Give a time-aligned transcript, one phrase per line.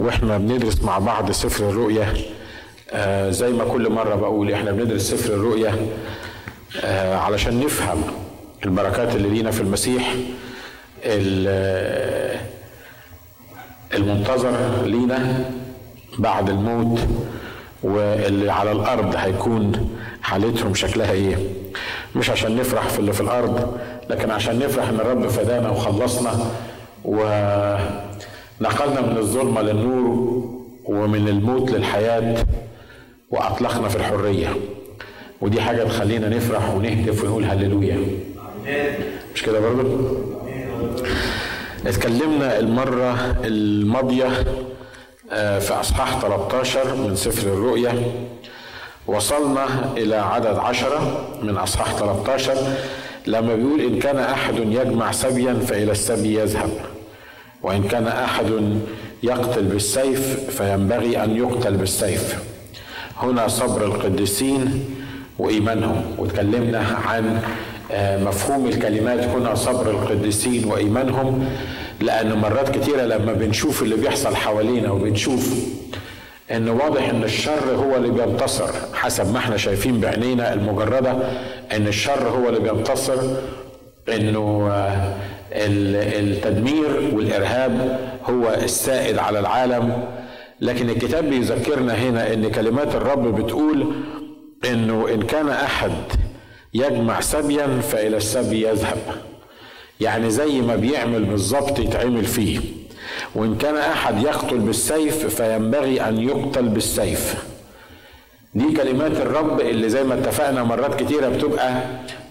[0.00, 2.12] وإحنا بندرس مع بعض سفر الرؤيا
[2.92, 5.74] آه زي ما كل مرة بقول إحنا بندرس سفر الرؤيا
[6.84, 8.02] آه علشان نفهم
[8.64, 10.14] البركات اللي لينا في المسيح
[13.94, 15.44] المنتظر لينا
[16.18, 16.98] بعد الموت
[17.82, 19.90] واللي على الأرض هيكون
[20.22, 21.36] حالتهم شكلها إيه.
[22.16, 23.78] مش عشان نفرح في اللي في الأرض
[24.10, 26.50] لكن عشان نفرح إن الرب فدانا وخلصنا
[28.60, 30.44] ونقلنا من الظلمة للنور
[30.84, 32.44] ومن الموت للحياة
[33.30, 34.48] وأطلقنا في الحرية.
[35.40, 37.98] ودي حاجة تخلينا نفرح ونهتف ونقول هللويا.
[39.34, 40.16] مش كده برضه
[41.86, 44.28] اتكلمنا المرة الماضية
[45.30, 48.02] في إصحاح 13 من سفر الرؤيا.
[49.06, 49.66] وصلنا
[49.96, 52.54] إلى عدد عشرة من إصحاح 13
[53.26, 56.70] لما بيقول إن كان أحد يجمع سبيا فإلى السبي يذهب.
[57.62, 58.46] وإن كان أحد
[59.22, 62.38] يقتل بالسيف فينبغي أن يقتل بالسيف.
[63.16, 64.84] هنا صبر القديسين
[65.38, 66.02] وإيمانهم.
[66.18, 67.40] وتكلمنا عن
[68.24, 69.24] مفهوم الكلمات.
[69.24, 71.48] هنا صبر القديسين وإيمانهم.
[72.00, 75.54] لأن مرات كتيرة لما بنشوف اللي بيحصل حوالينا وبنشوف
[76.52, 81.10] إن واضح إن الشر هو اللي بينتصر حسب ما إحنا شايفين بعينينا المجردة
[81.76, 83.18] إن الشر هو اللي بينتصر
[84.08, 84.72] إنه
[85.52, 90.04] التدمير والإرهاب هو السائد على العالم.
[90.60, 93.94] لكن الكتاب بيذكرنا هنا إن كلمات الرب بتقول
[94.70, 95.92] إنه إن كان أحد
[96.74, 98.98] يجمع سبيا فإلى السبي يذهب.
[100.00, 102.60] يعني زي ما بيعمل بالظبط يتعمل فيه.
[103.34, 107.44] وإن كان أحد يقتل بالسيف فينبغي أن يقتل بالسيف.
[108.54, 111.82] دي كلمات الرب اللي زي ما اتفقنا مرات كتيرة بتبقى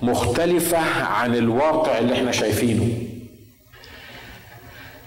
[0.02, 2.88] مختلفة عن الواقع اللي إحنا شايفينه.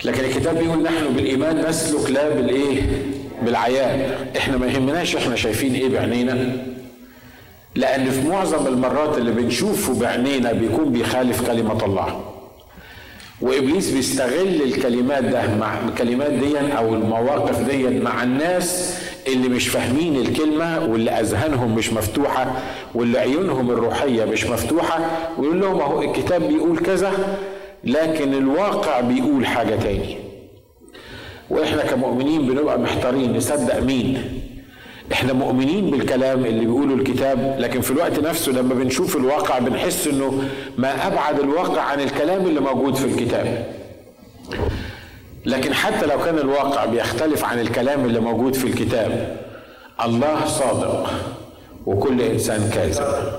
[0.04, 2.82] لكن الكتاب بيقول نحن بالإيمان نسلك لا بالإيه؟
[3.42, 4.14] بالعيان.
[4.36, 6.56] إحنا ما يهمناش إحنا شايفين إيه بعينينا.
[7.74, 12.20] لأن في معظم المرات اللي بنشوفه بعينينا بيكون بيخالف كلمة الله.
[13.40, 20.16] وإبليس بيستغل الكلمات ده مع الكلمات دي أو المواقف دي مع الناس اللي مش فاهمين
[20.16, 22.52] الكلمة واللي أذهانهم مش مفتوحة
[22.94, 25.00] واللي عيونهم الروحية مش مفتوحة.
[25.38, 27.12] ويقول لهم أهو الكتاب بيقول كذا.
[27.84, 30.16] لكن الواقع بيقول حاجة تاني.
[31.50, 34.40] وإحنا كمؤمنين بنبقى محتارين نصدق مين.
[35.12, 40.48] إحنا مؤمنين بالكلام اللي بيقوله الكتاب لكن في الوقت نفسه لما بنشوف الواقع بنحس إنه
[40.78, 43.66] ما أبعد الواقع عن الكلام اللي موجود في الكتاب.
[45.46, 49.36] لكن حتى لو كان الواقع بيختلف عن الكلام اللي موجود في الكتاب
[50.04, 51.10] الله صادق
[51.86, 53.32] وكل إنسان كاذب.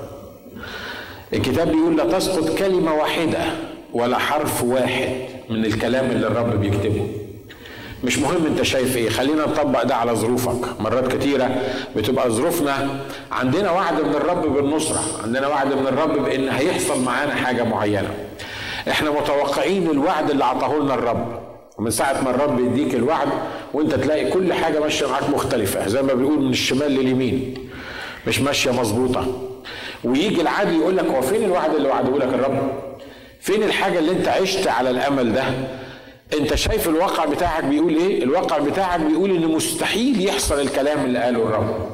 [1.32, 3.38] الكتاب بيقول لا تسقط كلمة واحدة.
[3.94, 5.08] ولا حرف واحد
[5.50, 7.06] من الكلام اللي الرب بيكتبه.
[8.04, 10.80] مش مهم انت شايف إيه خلينا نطبق ده على ظروفك.
[10.80, 11.62] مرات كتيرة
[11.96, 13.00] بتبقى ظروفنا
[13.32, 18.10] عندنا وعد من الرب بالنصرة عندنا وعد من الرب بإن هيحصل معانا حاجة معينة.
[18.90, 21.40] إحنا متوقعين الوعد اللي عطاه لنا الرب.
[21.78, 23.28] ومن ساعة ما الرب يديك الوعد
[23.74, 27.54] وانت تلاقي كل حاجة ماشية معاك مختلفة زي ما بيقول من الشمال لليمين.
[28.26, 29.26] مش ماشية مظبوطة.
[30.04, 32.72] ويجي العدو يقول لك هو فين الوعد اللي وعده لك الرب؟
[33.44, 35.44] فين الحاجة اللي انت عشت على الأمل ده؟
[36.40, 41.38] انت شايف الواقع بتاعك بيقول إيه؟ الواقع بتاعك بيقول ان مستحيل يحصل الكلام اللي قاله
[41.42, 41.88] الرب.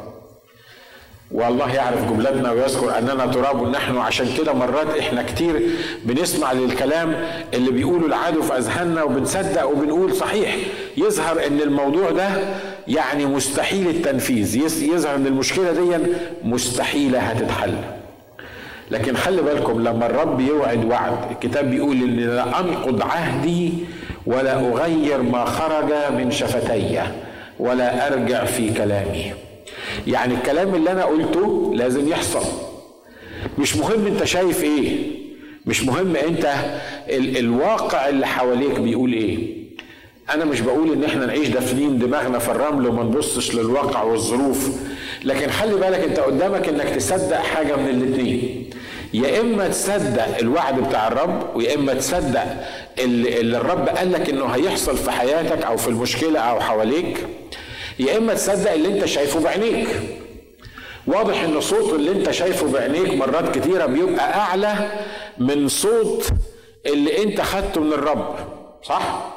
[1.31, 5.61] والله يعرف جملتنا ويذكر أننا تراب نحن عشان كده مرات إحنا كتير
[6.05, 7.25] بنسمع للكلام
[7.55, 10.57] اللي بيقوله العدو في أذهاننا وبنصدق وبنقول صحيح.
[10.97, 12.29] يظهر إن الموضوع ده
[12.89, 14.57] يعني مستحيل التنفيذ.
[14.83, 15.97] يظهر إن المشكلة دي
[16.45, 17.75] مستحيلة هتتحل.
[18.91, 23.73] لكن خلي بالكم لما الرب يوعد وعد الكتاب بيقول إن لا أنقض عهدي
[24.27, 27.01] ولا أغير ما خرج من شفتي
[27.59, 29.33] ولا أرجع في كلامي.
[30.07, 32.45] يعني الكلام اللي أنا قلته لازم يحصل.
[33.59, 34.97] مش مهم أنت شايف إيه
[35.67, 36.55] مش مهم أنت
[37.09, 39.61] ال الواقع اللي حواليك بيقول إيه.
[40.35, 44.71] أنا مش بقول إن إحنا نعيش دافنين دماغنا في الرمل وما نبصش للواقع والظروف
[45.25, 48.70] لكن خلي بالك أنت قدامك إنك تصدق حاجة من الاثنين
[49.15, 52.45] يا إما تصدق الوعد بتاع الرب ويا إما تصدق
[52.99, 57.27] اللي, الرب قال لك إنه هيحصل في حياتك أو في المشكلة أو حواليك
[57.99, 59.89] يا إما تصدق اللي أنت شايفه بعينيك.
[61.07, 64.75] واضح إن صوت اللي أنت شايفه بعينيك مرات كتيرة بيبقى أعلى
[65.39, 66.29] من صوت
[66.87, 68.35] اللي أنت خدته من الرب
[68.83, 69.33] صح؟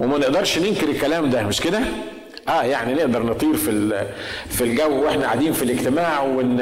[0.00, 1.80] وما نقدرش ننكر الكلام ده مش كده؟
[2.48, 4.04] آه يعني نقدر نطير في
[4.50, 6.58] في الجو وإحنا قاعدين في الاجتماع ون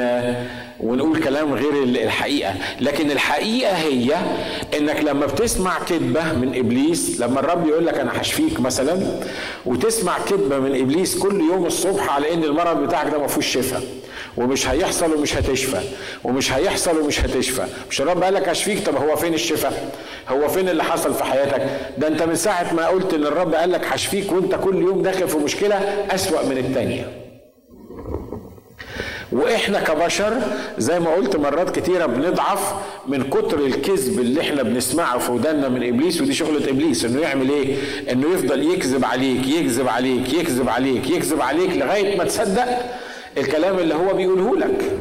[0.79, 2.53] ونقول كلام غير الحقيقة.
[2.81, 4.15] لكن الحقيقة هي
[4.77, 8.99] إنك لما بتسمع كذبة من إبليس لما الرب يقول لك أنا هشفيك مثلا
[9.65, 13.81] وتسمع كذبة من إبليس كل يوم الصبح على إن المرض بتاعك ده ما فيهوش شفاء.
[14.37, 15.79] ومش هيحصل ومش هتشفى.
[16.23, 17.65] ومش هيحصل ومش هتشفى.
[17.89, 19.91] مش الرب قال لك أشفيك؟ طب هو فين الشفاء؟
[20.29, 21.67] هو فين اللي حصل في حياتك؟
[21.97, 25.27] ده أنت من ساعة ما قلت إن الرب قال لك هشفيك وأنت كل يوم داخل
[25.27, 25.75] في مشكلة
[26.11, 27.11] أسوأ من الثانية
[29.31, 30.41] وإحنا كبشر
[30.77, 32.73] زي ما قلت مرات كتيرة بنضعف
[33.07, 37.49] من كتر الكذب اللي إحنا بنسمعه في ودنا من إبليس ودي شغلة إبليس إنه يعمل
[37.49, 37.75] إيه؟
[38.11, 42.65] إنه يفضل يكذب عليك يكذب عليك يكذب عليك يكذب عليك لغاية ما تصدق
[43.37, 44.91] الكلام اللي هو بيقوله لك.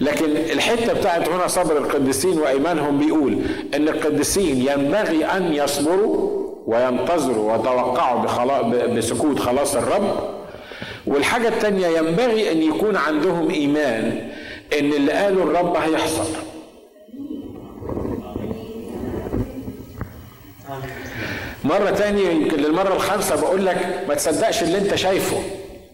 [0.00, 3.38] لكن الحتة بتاعت هنا صبر القديسين وإيمانهم بيقول
[3.74, 8.62] إن القديسين ينبغي أن يصبروا وينتظروا ويتوقعوا
[8.96, 10.30] بسكوت خلاص الرب.
[11.06, 14.28] والحاجة التانية ينبغي أن يكون عندهم إيمان
[14.78, 16.24] إن اللي قاله الرب هيحصل.
[21.64, 25.36] مرة تانية يمكن للمرة الخامسة بقول لك ما تصدقش اللي أنت شايفه.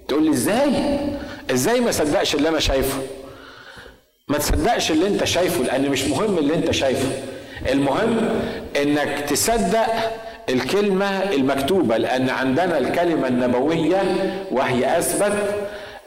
[0.09, 0.71] تقول لي إزاي؟
[1.51, 2.99] إزاي ما صدقش اللي أنا شايفه؟
[4.29, 7.09] ما تصدقش اللي أنت شايفه لأن مش مهم اللي أنت شايفه.
[7.73, 8.41] المهم
[8.83, 9.87] إنك تصدق
[10.49, 14.03] الكلمة المكتوبة لأن عندنا الكلمة النبوية
[14.51, 15.55] وهي أثبت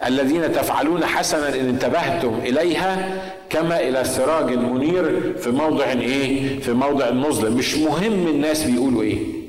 [0.06, 7.12] الذين تفعلون حسنا إن انتبهتم إليها كما إلى سراج منير في موضع إيه؟ في موضع
[7.12, 9.41] مظلم مش مهم الناس بيقولوا إيه.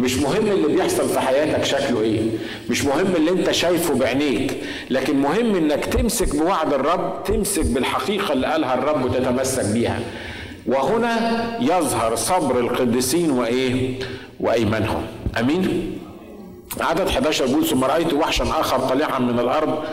[0.00, 2.20] مش مهم اللي بيحصل في حياتك شكله إيه
[2.70, 4.56] مش مهم اللي انت شايفه بعينيك
[4.90, 10.00] لكن مهم انك تمسك بوعد الرب تمسك بالحقيقة اللي قالها الرب وتتمسك بيها.
[10.66, 13.98] وهنا يظهر صبر القديسين وإيه؟
[14.40, 15.02] وأيمانهم.
[15.40, 15.92] آمين؟
[16.80, 19.84] عدد 11 بيقول ثم رأيت وحشا آخر طالعا من الأرض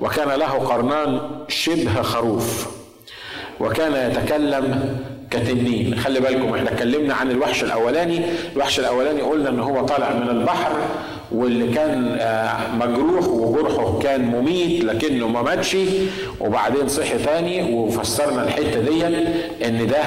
[0.00, 2.66] وكان له قرنان شبه خروف
[3.60, 4.96] وكان يتكلم
[5.30, 8.20] كتنين خلي بالكم إحنا اتكلمنا عن الوحش الأولاني.
[8.56, 10.72] الوحش الأولاني قلنا إن هو طالع من البحر
[11.32, 15.76] واللي كان آه، مجروح وجرحه كان مميت لكنه ما ماتش.
[16.40, 19.06] وبعدين صحي تاني وفسرنا الحتة دي
[19.66, 20.02] إن ده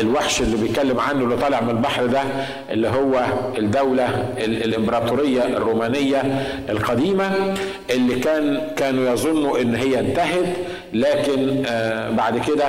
[0.00, 2.22] الوحش اللي بيتكلم عنه اللي طالع من البحر ده
[2.70, 3.24] اللي هو
[3.58, 6.22] الدولة الإمبراطورية الرومانية
[6.68, 7.54] القديمة
[7.90, 10.46] اللي كان كانوا يظنوا إن هي انتهت.
[10.92, 12.64] لكن آه، بعد كده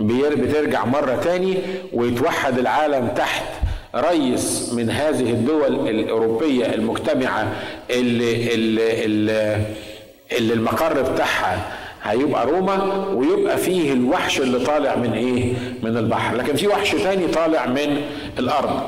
[0.00, 1.58] بترجع مرة تاني
[1.92, 3.44] ويتوحد العالم تحت
[3.94, 7.52] رئيس من هذه الدول الأوروبية المجتمعة
[7.90, 9.60] اللي, اللي, اللي,
[10.32, 11.72] اللي المقر بتاعها
[12.02, 15.52] هيبقى روما ويبقى فيه الوحش اللي طالع من إيه؟
[15.82, 16.36] من البحر.
[16.36, 18.02] لكن في وحش تاني طالع من
[18.38, 18.80] الأرض.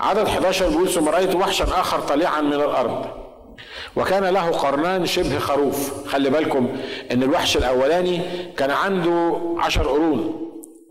[0.00, 3.06] عدد 11 بيقول ثم رأيت وحشا آخر طالعا من الأرض.
[3.96, 6.06] وكان له قرنان شبه خروف.
[6.08, 6.68] خلي بالكم
[7.12, 8.20] إن الوحش الأولاني
[8.56, 10.41] كان عنده عشر قرون.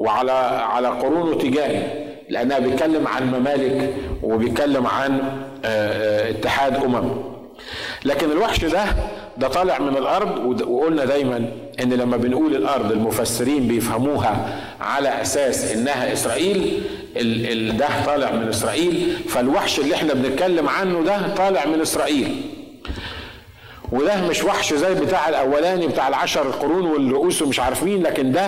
[0.01, 0.31] وعلى
[0.71, 1.83] على قرونه تجاري
[2.29, 3.93] لأنها بيتكلم عن ممالك
[4.23, 5.19] وبيتكلم عن
[5.65, 7.09] آه، آه، اتحاد أمم.
[8.05, 8.83] لكن الوحش ده
[9.37, 11.45] ده طالع من الأرض وقلنا دايما
[11.83, 16.83] إن لما بنقول الأرض المفسرين بيفهموها على أساس إنها إسرائيل
[17.77, 19.17] ده طالع من إسرائيل.
[19.29, 22.41] فالوحش اللي إحنا بنتكلم عنه ده طالع من إسرائيل.
[23.91, 28.45] وده مش وحش زي بتاع الأولاني بتاع العشر القرون والرؤوس ومش عارف مين لكن ده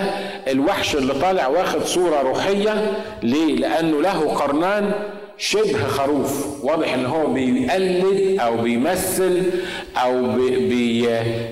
[0.48, 2.92] الوحش اللي طالع واخد صورة روحية
[3.22, 4.92] ليه؟ لأنه له قرنان
[5.38, 6.46] شبه خروف.
[6.62, 9.42] واضح إن هو بيقلد أو بيمثل
[9.96, 11.08] أو بي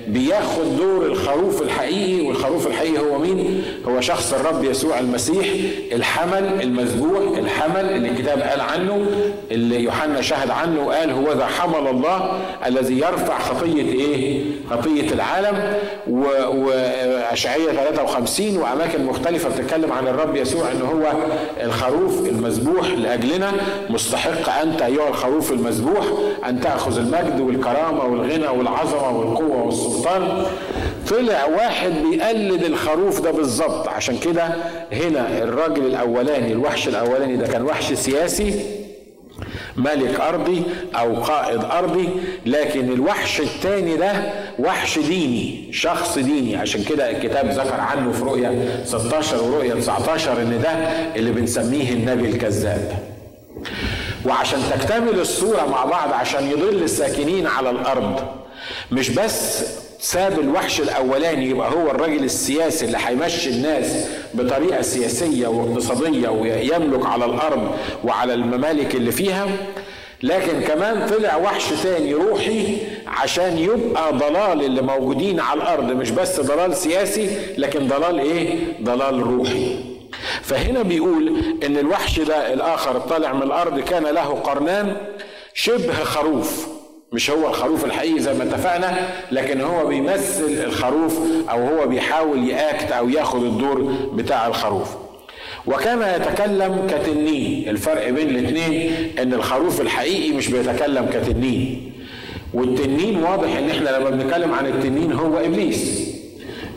[0.07, 2.27] بياخد دور الخروف الحقيقي.
[2.27, 5.45] والخروف الحقيقي هو مين؟ هو شخص الرب يسوع المسيح
[5.91, 9.05] الحمل المذبوح الحمل اللي الكتاب قال عنه
[9.51, 15.73] اللي يوحنا شهد عنه وقال هو ذا حمل الله الذي يرفع خطية إيه؟ خطية العالم.
[16.07, 21.11] واشعية 53 وأماكن مختلفة بتتكلم عن الرب يسوع إن هو
[21.63, 23.51] الخروف المذبوح لأجلنا.
[23.89, 26.05] مستحق أنت أيها الخروف المذبوح
[26.47, 30.45] أن تأخذ المجد والكرامة والغنى والعظمة والقوة والسلطان.
[31.09, 33.87] طلع واحد بيقلد الخروف ده بالظبط.
[33.87, 34.43] عشان كده
[34.93, 38.53] هنا الراجل الأولاني الوحش الأولاني ده كان وحش سياسي
[39.77, 40.63] ملك أرضي
[40.95, 42.09] أو قائد أرضي.
[42.45, 44.11] لكن الوحش الثاني ده
[44.59, 46.55] وحش ديني شخص ديني.
[46.55, 50.69] عشان كده الكتاب ذكر عنه في رؤية 16 ورؤية 19 إن ده
[51.15, 53.12] اللي بنسميه النبي الكذاب.
[54.25, 58.19] وعشان تكتمل الصورة مع بعض عشان يضل الساكنين على الأرض
[58.91, 59.63] مش بس
[59.99, 67.25] ساب الوحش الأولاني يبقى هو الراجل السياسي اللي هيمشي الناس بطريقة سياسية واقتصادية ويملك على
[67.25, 69.47] الأرض وعلى الممالك اللي فيها
[70.23, 72.77] لكن كمان طلع وحش تاني روحي
[73.07, 79.19] عشان يبقى ضلال اللي موجودين على الأرض مش بس ضلال سياسي لكن ضلال إيه؟ ضلال
[79.19, 79.92] روحي.
[80.41, 81.33] فهنا بيقول
[81.65, 84.95] إن الوحش ده الآخر طالع من الأرض كان له قرنان
[85.53, 86.67] شبه خروف
[87.11, 92.91] مش هو الخروف الحقيقي زي ما اتفقنا لكن هو بيمثل الخروف أو هو بيحاول يأكت
[92.91, 93.81] أو ياخد الدور
[94.13, 94.89] بتاع الخروف.
[95.67, 101.93] وكان يتكلم كتنين الفرق بين الاثنين إن الخروف الحقيقي مش بيتكلم كتنين.
[102.53, 106.09] والتنين واضح إن إحنا لما بنتكلم عن التنين هو إبليس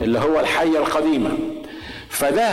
[0.01, 1.29] اللي هو الحية القديمة.
[2.09, 2.49] فده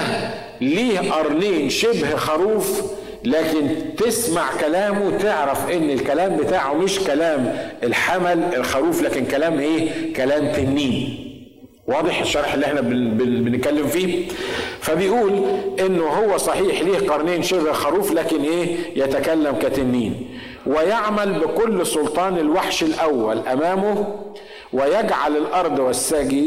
[0.61, 2.83] ليه قرنين شبه خروف
[3.25, 10.53] لكن تسمع كلامه تعرف إن الكلام بتاعه مش كلام الحمل الخروف لكن كلام إيه؟ كلام
[10.53, 11.31] تنين.
[11.89, 14.27] واضح الشرح اللي إحنا بنتكلم فيه؟
[14.81, 15.43] فبيقول
[15.81, 20.29] إنه هو صحيح ليه قرنين شبه خروف لكن إيه؟ يتكلم كتنين.
[20.67, 24.07] ويعمل بكل سلطان الوحش الأول أمامه
[24.75, 25.79] ويجعل الأرض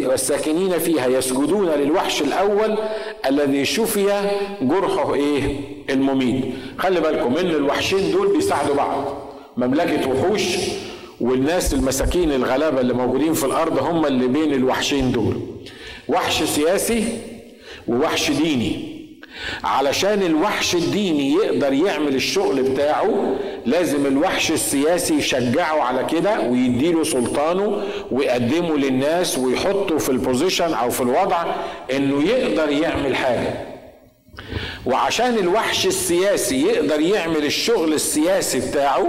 [0.05, 2.77] والساكنين فيها يسجدون للوحش الأول
[3.25, 4.29] الذي شفي
[4.62, 5.55] جرحه إيه؟
[5.89, 6.43] المميت.
[6.77, 9.05] خلي بالكم إن الوحشين دول بيساعدوا بعض.
[9.57, 10.43] مملكة وحوش
[11.22, 15.36] والناس المساكين الغلابة اللي موجودين في الأرض هم اللي بين الوحشين دول.
[16.07, 17.03] وحش سياسي
[17.88, 18.97] ووحش ديني.
[19.63, 27.84] علشان الوحش الديني يقدر يعمل الشغل بتاعه لازم الوحش السياسي يشجعه على كده ويديله سلطانه
[28.12, 31.46] ويقدمه للناس ويحطه في البوزيشن أو في الوضع
[31.91, 33.53] إنه يقدر يعمل حاجة.
[34.86, 39.08] وعشان الوحش السياسي يقدر يعمل الشغل السياسي بتاعه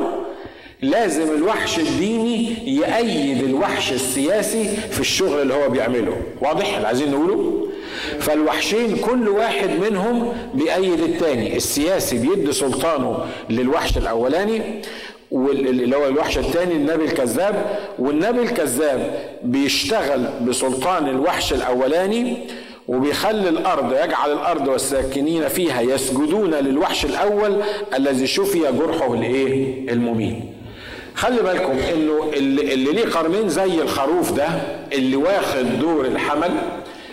[0.83, 6.17] لازم الوحش الديني يأيد الوحش السياسي في الشغل اللي هو بيعمله.
[6.41, 7.68] واضح؟ اللي عايزين نقوله؟
[8.21, 13.19] فالوحشين كل واحد منهم بيأيد التاني السياسي بيدي سلطانه
[13.51, 14.63] للوحش الأولاني
[15.33, 17.79] اللي هو الوحش الثاني النبي الكذاب.
[17.99, 22.37] والنبي الكذاب بيشتغل بسلطان الوحش الأولاني
[22.89, 27.63] وبيخلي الأرض يجعل الأرض والساكنين فيها يسجدون للوحش الأول
[27.97, 30.37] الذي شفي جرحه الايه المميت.
[31.15, 34.47] خلي بالكم إنه اللي, اللي ليه قرنين زي الخروف ده
[34.93, 36.51] اللي واخد دور الحمل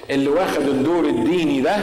[0.09, 1.75] اللي واخد الدور الديني ده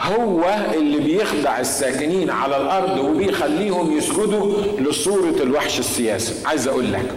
[0.00, 6.46] هو اللي بيخدع الساكنين على الأرض وبيخليهم يسجدوا لصورة الوحش السياسي.
[6.46, 7.10] عايز أقول لك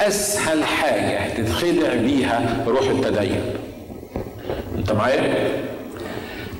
[0.00, 3.40] أسهل حاجة تتخدع بيها روح التدين.
[4.78, 5.48] أنت معايا؟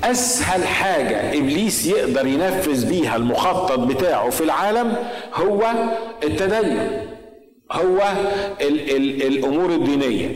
[0.03, 4.95] أسهل حاجة إبليس يقدر ينفذ بيها المخطط بتاعه في العالم
[5.33, 5.63] هو
[6.23, 6.87] التدين
[7.71, 8.13] هو
[8.61, 10.29] ال ال الأمور الدينية.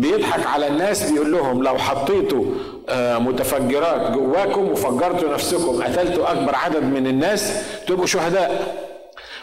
[0.00, 2.44] بيضحك على الناس بيقول لهم لو حطيتوا
[2.88, 7.52] آه، متفجرات جواكم وفجرتوا نفسكم قتلتوا أكبر عدد من الناس
[7.86, 8.76] تبقوا شهداء.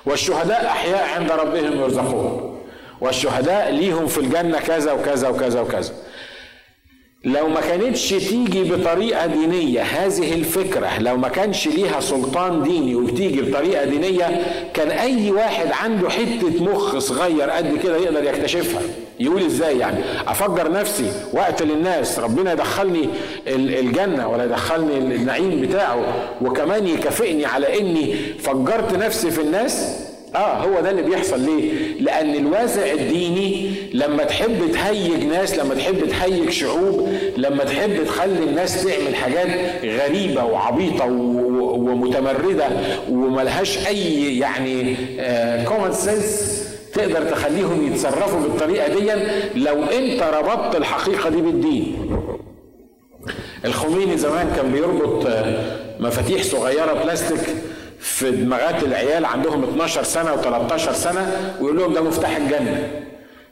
[0.06, 2.60] والشهداء أحياء عند ربهم يرزقون.
[3.02, 5.94] والشهداء ليهم في الجنة كذا وكذا وكذا وكذا.
[7.24, 13.42] لو ما كانتش تيجي بطريقة دينية هذه الفكرة لو ما كانش ليها سلطان ديني وبتيجي
[13.42, 18.82] بطريقة دينية كان أي واحد عنده حتة مخ صغير قد كده يقدر يكتشفها.
[19.20, 19.98] يقول إزاي يعني؟
[20.28, 23.10] أفجر نفسي وأقتل الناس ربنا يدخلني
[23.48, 26.00] الجنة ولا يدخلني النعيم بتاعه
[26.42, 29.98] وكمان يكافئني على إني فجرت نفسي في الناس؟
[30.36, 36.08] آه هو ده اللي بيحصل ليه؟ لأن الوازع الديني لما تحب تهيج ناس لما تحب
[36.10, 39.48] تهيج شعوب لما تحب تخلي الناس تعمل حاجات
[39.86, 42.68] غريبة وعبيطة ومتمردة
[43.12, 44.96] وملهاش أي يعني
[45.66, 46.57] common آه sense
[46.94, 49.12] تقدر تخليهم يتصرفوا بالطريقة دي
[49.60, 52.18] لو انت ربطت الحقيقة دي بالدين.
[53.66, 57.40] الخميني زمان كان بيربط آه، مفاتيح صغيرة بلاستيك
[58.00, 62.88] في دماغات العيال عندهم 12 سنة و13 سنة ويقول لهم ده مفتاح الجنة.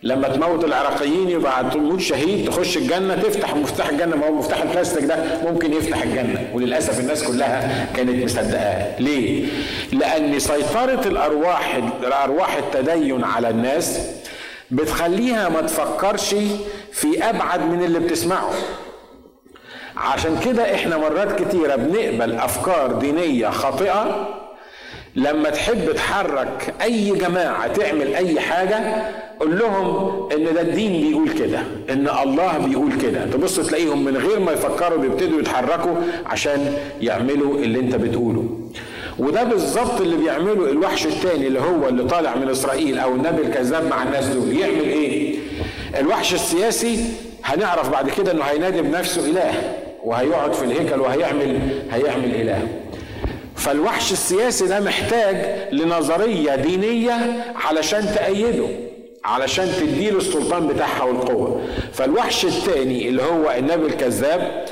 [0.03, 4.15] لما تموت العراقيين يبقى تموت شهيد تخش الجنة تفتح مفتاح الجنة.
[4.15, 5.17] ما هو مفتاح البلاستيك ده
[5.51, 6.49] ممكن يفتح الجنة.
[6.53, 9.45] وللأسف الناس كلها كانت مصدقاه ليه؟
[9.91, 13.99] لأن سيطرة الأرواح الأرواح التدين على الناس
[14.71, 16.35] بتخليها ما تفكرش
[16.91, 18.51] في أبعد من اللي بتسمعه.
[19.97, 24.27] عشان كده إحنا مرات كتيرة بنقبل أفكار دينية خاطئة
[25.15, 28.79] لما تحب تحرك أي جماعة تعمل أي حاجة
[29.39, 33.25] قول لهم إن ده الدين بيقول كده إن الله بيقول كده.
[33.25, 35.95] تبص تلاقيهم من غير ما يفكروا بيبتدوا يتحركوا
[36.25, 38.43] عشان يعملوا اللي أنت بتقوله.
[39.19, 43.87] وده بالظبط اللي بيعمله الوحش التاني اللي هو اللي طالع من إسرائيل أو النبي الكذاب
[43.89, 44.57] مع الناس دول.
[44.57, 45.35] يعمل إيه؟
[45.99, 46.99] الوحش السياسي
[47.43, 49.53] هنعرف بعد كده إنه هينادي بنفسه إله
[50.03, 51.59] وهيقعد في الهيكل وهيعمل
[51.91, 52.67] هيعمل إله.
[53.55, 55.35] فالوحش السياسي ده محتاج
[55.71, 58.67] لنظرية دينية علشان تأيده
[59.25, 61.61] علشان تديله السلطان بتاعها والقوة.
[61.93, 64.65] فالوحش الثاني اللي هو النبي الكذاب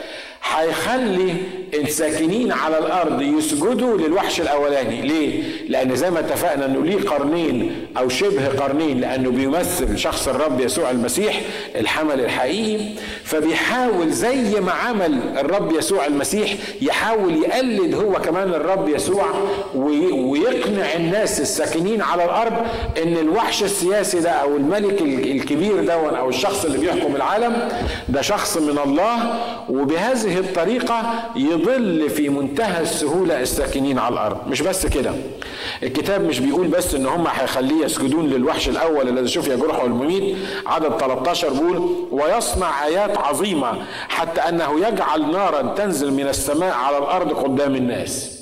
[0.43, 1.33] هيخلي
[1.73, 5.01] الساكنين على الأرض يسجدوا للوحش الأولاني.
[5.01, 10.59] ليه؟ لأن زي ما اتفقنا إنه ليه قرنين أو شبه قرنين لأنه بيمثل شخص الرب
[10.59, 11.41] يسوع المسيح
[11.75, 12.85] الحمل الحقيقي.
[13.23, 19.25] فبيحاول زي ما عمل الرب يسوع المسيح يحاول يقلد هو كمان الرب يسوع
[19.75, 22.53] ويقنع الناس الساكنين على الأرض
[23.03, 27.69] إن الوحش السياسي ده أو الملك الكبير ده أو الشخص اللي بيحكم العالم
[28.09, 29.39] ده شخص من الله.
[29.69, 31.03] وبهذه الطريقة
[31.63, 34.47] يضل في منتهى السهولة الساكنين على الأرض.
[34.47, 35.11] مش بس كده.
[35.83, 40.97] الكتاب مش بيقول بس إن هم هيخليه يسجدون للوحش الأول الذي شوف جرحه المميت عدد
[40.99, 43.71] 13 بيقول ويصنع آيات عظيمة
[44.09, 48.39] حتى أنه يجعل نارا تنزل من السماء على الأرض قدام الناس.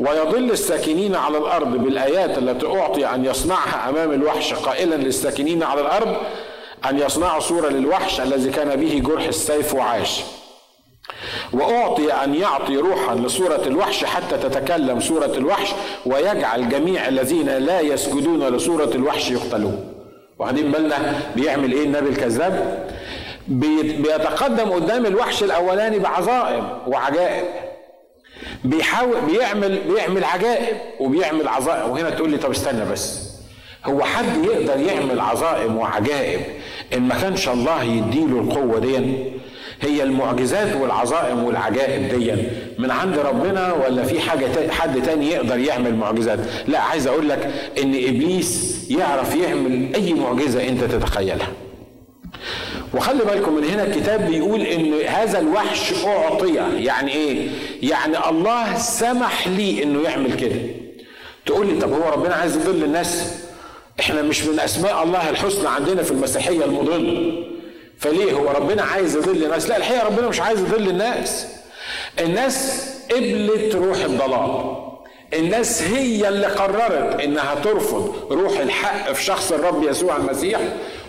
[0.00, 6.16] ويضل الساكنين على الأرض بالآيات التي أعطي أن يصنعها أمام الوحش قائلا للساكنين على الأرض.
[6.90, 10.20] أن يصنعوا صورة للوحش الذي كان به جرح السيف وعاش.
[11.52, 15.72] وأعطي أن يعطي روحا لصورة الوحش حتى تتكلم صورة الوحش
[16.06, 19.94] ويجعل جميع الذين لا يسجدون لصورة الوحش يقتلون.
[20.38, 22.86] واخدين بالنا بيعمل إيه النبي الكذاب؟
[23.48, 27.44] بيتقدم قدام الوحش الأولاني بعظائم وعجائب.
[28.64, 31.90] بيحاول بيعمل بيعمل عجائب وبيعمل عظائم.
[31.90, 33.26] وهنا تقول لي طب استنى بس.
[33.84, 36.40] هو حد يقدر يعمل عظائم وعجائب
[36.94, 38.96] إن ما كانش الله يديله القوة دي
[39.80, 42.32] هي المعجزات والعظائم والعجائب دي
[42.78, 47.50] من عند ربنا ولا في حاجة حد تاني يقدر يعمل معجزات؟ لا عايز أقول لك
[47.82, 51.48] إن إبليس يعرف يعمل أي معجزة أنت تتخيلها.
[52.94, 56.54] وخلي بالكم من هنا الكتاب بيقول إن هذا الوحش أعطي.
[56.76, 57.48] يعني إيه؟
[57.82, 60.56] يعني الله سمح لي إنه يعمل كده.
[61.46, 63.34] تقول لي طب هو ربنا عايز يضل الناس؟
[64.00, 67.42] إحنا مش من أسماء الله الحسنى عندنا في المسيحية المضل
[67.98, 69.68] فليه؟ هو ربنا عايز يضل الناس.
[69.68, 71.46] لا الحقيقة ربنا مش عايز يضل الناس.
[72.20, 74.76] الناس قبلت روح الضلال.
[75.34, 80.60] الناس هي اللي قررت إنها ترفض روح الحق في شخص الرب يسوع المسيح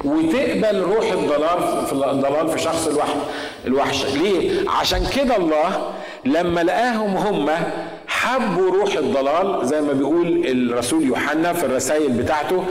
[0.03, 3.09] وتقبل روح الضلال في الضلال في شخص الوحش
[3.65, 5.93] الوحش ليه؟ عشان كده الله
[6.25, 7.49] لما لقاهم هم
[8.07, 12.63] حبوا روح الضلال زي ما بيقول الرسول يوحنا في الرسائل بتاعته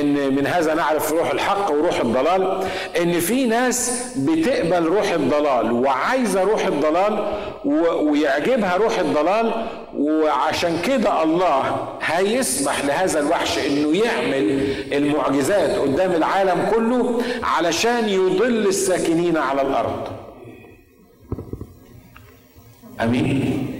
[0.00, 2.64] إن من هذا نعرف روح الحق وروح الضلال
[3.02, 7.26] إن في ناس بتقبل روح الضلال وعايزة روح الضلال
[8.02, 9.52] ويعجبها روح الضلال
[9.98, 14.60] وعشان كده الله هيسمح لهذا الوحش إنه يعمل
[14.92, 20.08] المعجزات قدام العالم كله علشان يضل الساكنين على الأرض.
[23.00, 23.79] أمين؟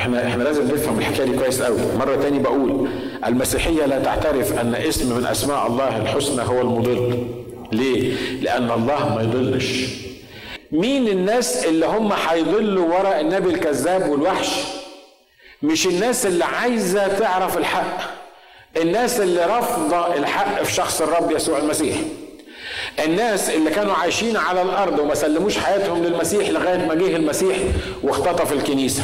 [0.00, 1.78] إحنا إحنا لازم نفهم الحكاية دي كويس قوي.
[1.98, 2.88] مرة تاني بقول
[3.26, 7.26] المسيحية لا تعترف أن اسم من أسماء الله الحسنى هو المضل.
[7.72, 9.84] ليه؟ لأن الله ما يضلش.
[10.72, 14.48] مين الناس اللي هم هيضلوا ورا النبي الكذاب والوحش؟
[15.62, 17.98] مش الناس اللي عايزة تعرف الحق.
[18.76, 21.96] الناس اللي رافضة الحق في شخص الرب يسوع المسيح.
[23.04, 27.56] الناس اللي كانوا عايشين على الأرض وما سلموش حياتهم للمسيح لغاية ما جه المسيح
[28.02, 29.02] واختطف الكنيسة.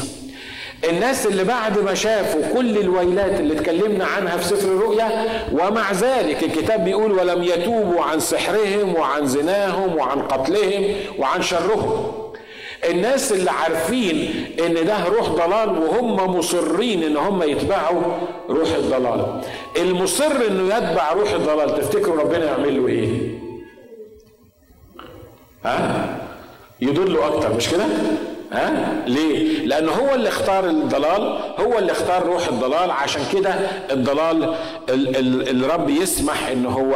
[0.84, 6.42] الناس اللي بعد ما شافوا كل الويلات اللي اتكلمنا عنها في سفر الرؤيا ومع ذلك
[6.44, 10.84] الكتاب بيقول ولم يتوبوا عن سحرهم وعن زناهم وعن قتلهم
[11.18, 12.12] وعن شرهم.
[12.90, 18.02] الناس اللي عارفين إن ده روح ضلال وهم مصرين إن هم يتبعوا
[18.48, 19.40] روح الضلال.
[19.76, 23.08] المصر إنه يتبع روح الضلال تفتكروا ربنا يعمل له إيه؟
[25.64, 26.06] ها؟
[26.80, 27.84] يضله أكتر مش كده؟
[28.56, 32.90] ها؟ ليه؟ لأن هو اللي اختار الضلال هو اللي اختار روح الضلال.
[32.90, 33.54] عشان كده
[33.90, 34.54] الضلال
[34.90, 36.94] الرب يسمح إن هو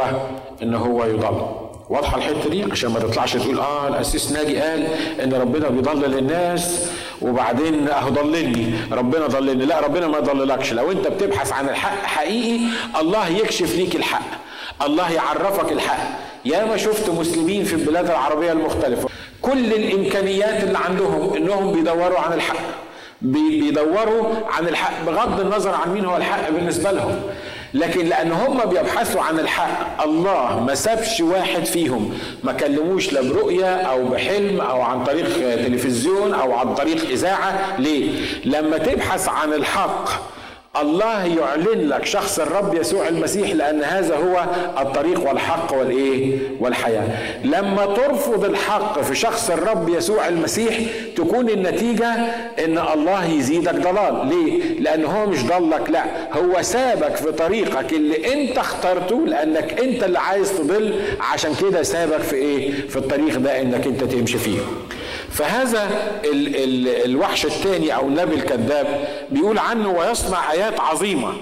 [0.63, 1.45] إن هو يضل.
[1.89, 4.87] واضحة الحتة دي؟ عشان ما تطلعش تقول آه الاسيس ناجي قال
[5.23, 6.89] إن ربنا بيضلل الناس
[7.21, 8.73] وبعدين أهو ضللني.
[8.91, 9.65] ربنا ضللني.
[9.65, 12.59] لا ربنا ما يضللكش لو أنت بتبحث عن الحق حقيقي
[12.99, 14.41] الله يكشف ليك الحق.
[14.85, 16.07] الله يعرفك الحق.
[16.45, 19.09] يا ما شفت مسلمين في البلاد العربية المختلفة.
[19.41, 22.57] كل الإمكانيات اللي عندهم إنهم بيدوروا عن الحق.
[23.21, 24.25] بيدوروا
[24.57, 27.21] عن الحق بغض النظر عن مين هو الحق بالنسبة لهم.
[27.73, 33.75] لكن لأن هم بيبحثوا عن الحق الله ما سابش واحد فيهم ما كلموش لا برؤيه
[33.75, 35.25] أو بحلم أو عن طريق
[35.55, 37.75] تلفزيون أو عن طريق إذاعة.
[37.79, 38.11] ليه؟
[38.45, 40.09] لما تبحث عن الحق
[40.81, 44.45] الله يعلن لك شخص الرب يسوع المسيح لأن هذا هو
[44.81, 47.03] الطريق والحق والإيه؟ والحياة.
[47.45, 50.79] لما ترفض الحق في شخص الرب يسوع المسيح
[51.17, 52.07] تكون النتيجة
[52.65, 54.27] إن الله يزيدك ضلال.
[54.27, 56.03] ليه؟ لأن هو مش ضلك لا.
[56.33, 60.95] هو سابك في طريقك اللي أنت اخترته لأنك أنت اللي عايز تضل
[61.33, 64.59] عشان كده سابك في إيه؟ في الطريق ده إنك أنت تمشي فيه.
[65.31, 65.89] فهذا
[66.25, 71.33] ال ال الوحش الثاني أو النبي الكذاب بيقول عنه ويصنع آيات عظيمة.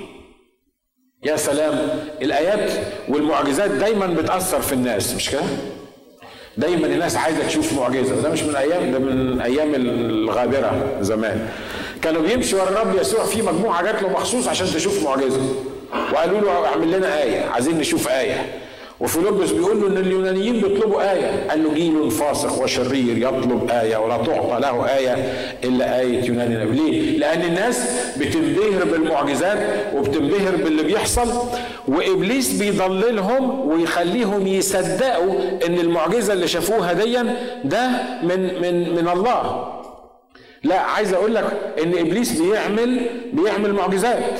[1.23, 1.89] يا سلام
[2.21, 2.71] الآيات
[3.09, 5.41] والمعجزات دايما بتأثر في الناس مش كده؟
[6.57, 8.21] دايما الناس عايزة تشوف معجزة.
[8.21, 11.49] ده مش من أيام ده من أيام الغابرة زمان.
[12.01, 15.41] كانوا بيمشوا ورا الرب يسوع في مجموعة جات له مخصوص عشان تشوف معجزة.
[16.13, 18.59] وقالوا له اعمل لنا آية عايزين نشوف آية.
[18.99, 21.49] وفيلبس بيقول له إن اليونانيين بيطلبوا آية.
[21.49, 25.13] قال له جيل فاسق وشرير يطلب آية ولا تعطى له آية
[25.63, 26.75] إلا آية يوناني نبي.
[26.77, 29.59] ليه؟ لأن الناس بتنبهر بالمعجزات
[29.95, 31.29] وبتنبهر باللي بيحصل
[31.87, 35.33] وإبليس بيضللهم ويخليهم يصدقوا
[35.65, 37.89] إن المعجزة اللي شافوها ديا ده
[38.23, 39.73] من من من الله.
[40.63, 41.45] لا عايز أقول لك
[41.83, 43.01] إن إبليس بيعمل
[43.33, 44.39] بيعمل معجزات.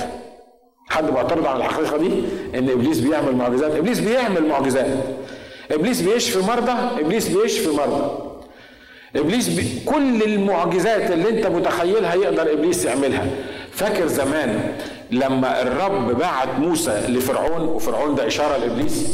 [0.90, 2.10] حد معترض على الحقيقة دي؟
[2.56, 3.76] إن إبليس بيعمل معجزات.
[3.76, 4.88] إبليس بيعمل معجزات.
[5.72, 8.12] إبليس بيشفي مرضى إبليس بيشفي مرضى.
[9.16, 9.66] إبليس بي...
[9.86, 13.28] كل المعجزات اللي أنت متخيلها يقدر إبليس يعملها.
[13.72, 14.72] فاكر زمان
[15.12, 19.08] لما الرب بعت موسى لفرعون وفرعون ده إشارة لإبليس؟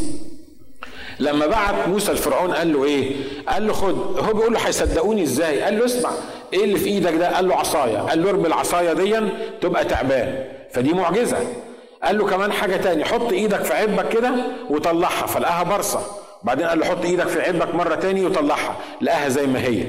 [1.20, 3.16] لما بعت موسى لفرعون قال له إيه؟
[3.50, 4.20] قال له خد.
[4.20, 6.10] هو بيقول له هيصدقوني إزاي؟ قال له اسمع.
[6.54, 7.98] إيه اللي في إيدك ده؟ قال له عصاية.
[7.98, 9.20] قال له ارمي العصاية دي
[9.62, 10.46] تبقى تعبان.
[10.74, 11.38] فدي معجزة.
[12.04, 13.06] قال له كمان حاجة تاني.
[13.06, 14.32] حط إيدك في عبك كده
[14.70, 15.26] وطلعها.
[15.26, 16.02] فلقاها برصه
[16.44, 18.76] بعدين قال له حط إيدك في عبك مرة تاني وطلعها.
[19.02, 19.84] لقاها زي ما هي.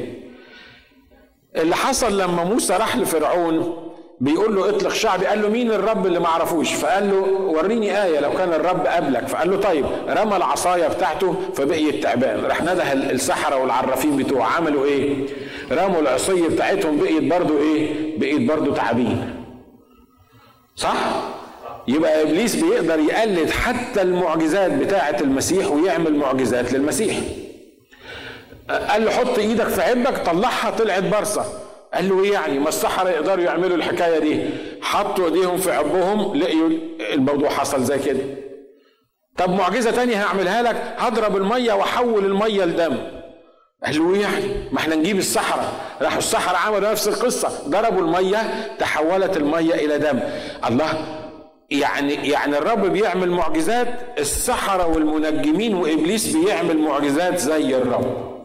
[1.56, 3.85] اللي حصل لما موسى راح لفرعون
[4.20, 5.26] بيقول له اطلق شعبي.
[5.26, 9.28] قال له مين الرب اللي ما عرفوش؟ فقال له وريني آية لو كان الرب قبلك.
[9.28, 12.44] فقال له طيب رمى العصاية بتاعته فبقيت تعبان.
[12.44, 14.46] راح نده السحرة والعرافين بتوعه.
[14.56, 15.26] عملوا إيه؟
[15.72, 19.34] رموا العصية بتاعتهم بقيت برضو إيه؟ بقيت برضو تعابين
[20.76, 20.94] صح؟
[21.88, 27.16] يبقى إبليس بيقدر يقلد حتى المعجزات بتاعة المسيح ويعمل معجزات للمسيح.
[28.70, 31.44] قال له حط إيدك في عبك طلعها طلعت برصه
[31.96, 34.42] قال له إيه يعني؟ ما السحرة يقدروا يعملوا الحكاية دي.
[34.82, 36.70] حطوا إيديهم في عبهم لقيوا
[37.12, 38.20] الموضوع حصل زي كده.
[39.36, 40.94] طب معجزة تانية هعملها لك.
[40.98, 42.96] هضرب المية وأحول المية لدم.
[43.84, 45.72] قال له إيه يعني؟ ما إحنا نجيب السحرة.
[46.02, 47.68] راحوا السحرة عملوا نفس القصة.
[47.68, 48.38] ضربوا المية
[48.78, 50.20] تحولت المية إلى دم.
[50.68, 50.92] الله
[51.70, 58.36] يعني يعني الرب بيعمل معجزات السحرة والمنجمين وإبليس بيعمل معجزات زي الرب.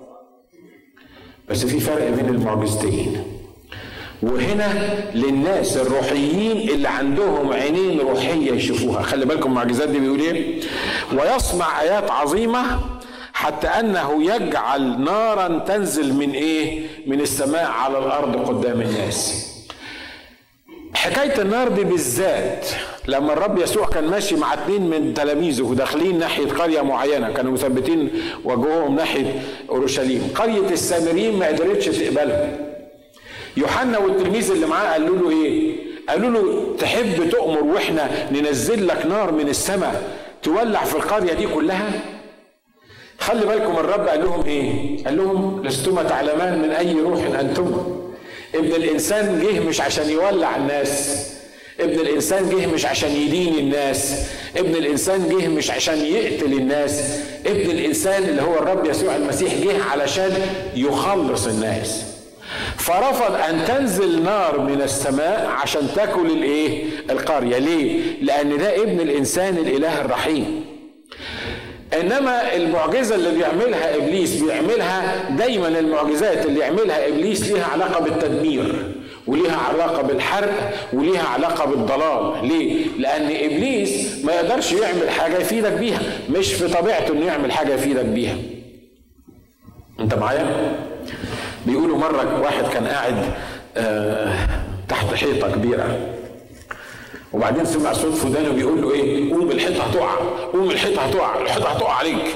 [1.49, 3.23] بس في فرق بين المعجزتين.
[4.23, 4.73] وهنا
[5.15, 9.01] للناس الروحيين اللي عندهم عينين روحية يشوفوها.
[9.01, 10.59] خلي بالكم المعجزات دي بيقول إيه؟
[11.13, 12.63] ويصنع آيات عظيمة
[13.33, 19.47] حتى أنه يجعل نارا تنزل من إيه؟ من السماء على الأرض قدام الناس.
[20.93, 22.65] حكاية النار دي بالذات
[23.07, 28.09] لما الرب يسوع كان ماشي مع اتنين من تلاميذه وداخلين ناحية قرية معينة كانوا مثبتين
[28.43, 30.29] وجوههم ناحية أورشليم.
[30.35, 32.70] قرية السامريين ما قدرتش تقبلهم
[33.57, 35.75] يوحنا والتلميذ اللي معاه قالوا له إيه؟
[36.09, 41.89] قالوا له تحب تؤمر وإحنا ننزل لك نار من السماء تولع في القرية دي كلها؟
[43.19, 47.95] خلي بالكم الرب قال لهم إيه؟ قال لهم لستما تعلمان من أي روح أنتم؟
[48.55, 51.25] ابن الإنسان جه مش عشان يولع الناس.
[51.79, 54.15] ابن الإنسان جه مش عشان يدين الناس.
[54.57, 57.01] ابن الإنسان جه مش عشان يقتل الناس.
[57.45, 60.33] ابن الإنسان اللي هو الرب يسوع المسيح جه علشان
[60.75, 62.03] يخلص الناس.
[62.77, 67.57] فرفض أن تنزل نار من السماء عشان تاكل الإيه؟ القرية.
[67.57, 70.65] ليه؟ لأن ده ابن الإنسان الإله الرحيم.
[72.01, 78.91] إنما المعجزة اللي بيعملها إبليس بيعملها دايما المعجزات اللي يعملها إبليس ليها علاقة بالتدمير
[79.27, 82.47] وليها علاقة بالحرق وليها علاقة بالضلال.
[82.47, 85.99] ليه؟ لأن إبليس ما يقدرش يعمل حاجة يفيدك بيها.
[86.29, 88.35] مش في طبيعته إنه يعمل حاجة يفيدك بيها.
[89.99, 90.75] أنت معايا؟
[91.65, 93.33] بيقولوا مرة واحد كان قاعد
[93.77, 94.33] آه
[94.89, 95.99] تحت حيطة كبيرة.
[97.33, 100.15] وبعدين سمع صوت في ودانه بيقول له إيه؟ قوم الحيطة هتقع
[100.53, 102.35] قوم الحيطة هتقع الحيطة هتقع عليك.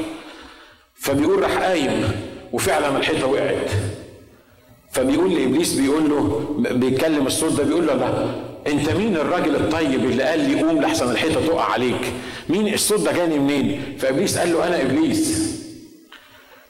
[0.95, 2.11] فبيقول راح قايم
[2.53, 3.69] وفعلا الحيطة وقعت.
[4.91, 8.25] فبيقول لإبليس بيقول له بيتكلم الصوت ده بيقول له لا
[8.67, 12.13] أنت مين الراجل الطيب اللي قال لي قوم لحسن الحيطة تقع عليك؟
[12.49, 15.44] مين الصوت ده جاني منين؟ فإبليس قال له أنا إبليس.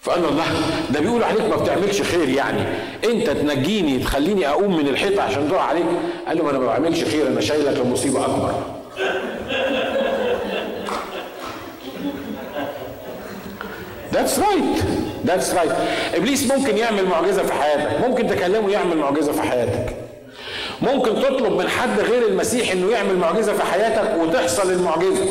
[0.06, 0.44] فقال له الله
[0.90, 2.62] ده بيقول عليك ما بتعملش خير يعني
[3.06, 5.86] انت تنجيني تخليني اقوم من الحيطة عشان تقع عليك
[6.28, 8.54] قال له ما أنا ما بعملش خير أنا شايلك لمصيبة اكبر
[14.12, 14.84] That's right.
[15.26, 15.72] That's right.
[16.14, 19.96] إبليس ممكن يعمل معجزة في حياتك، ممكن تكلمه يعمل معجزة في حياتك.
[20.82, 25.26] ممكن تطلب من حد غير المسيح إنه يعمل معجزة في حياتك وتحصل المعجزة.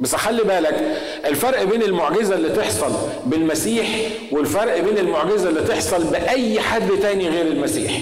[0.00, 2.92] بس خلي بالك الفرق بين المعجزة اللي تحصل
[3.26, 3.86] بالمسيح
[4.32, 7.92] والفرق بين المعجزة اللي تحصل بأي حد تاني غير المسيح.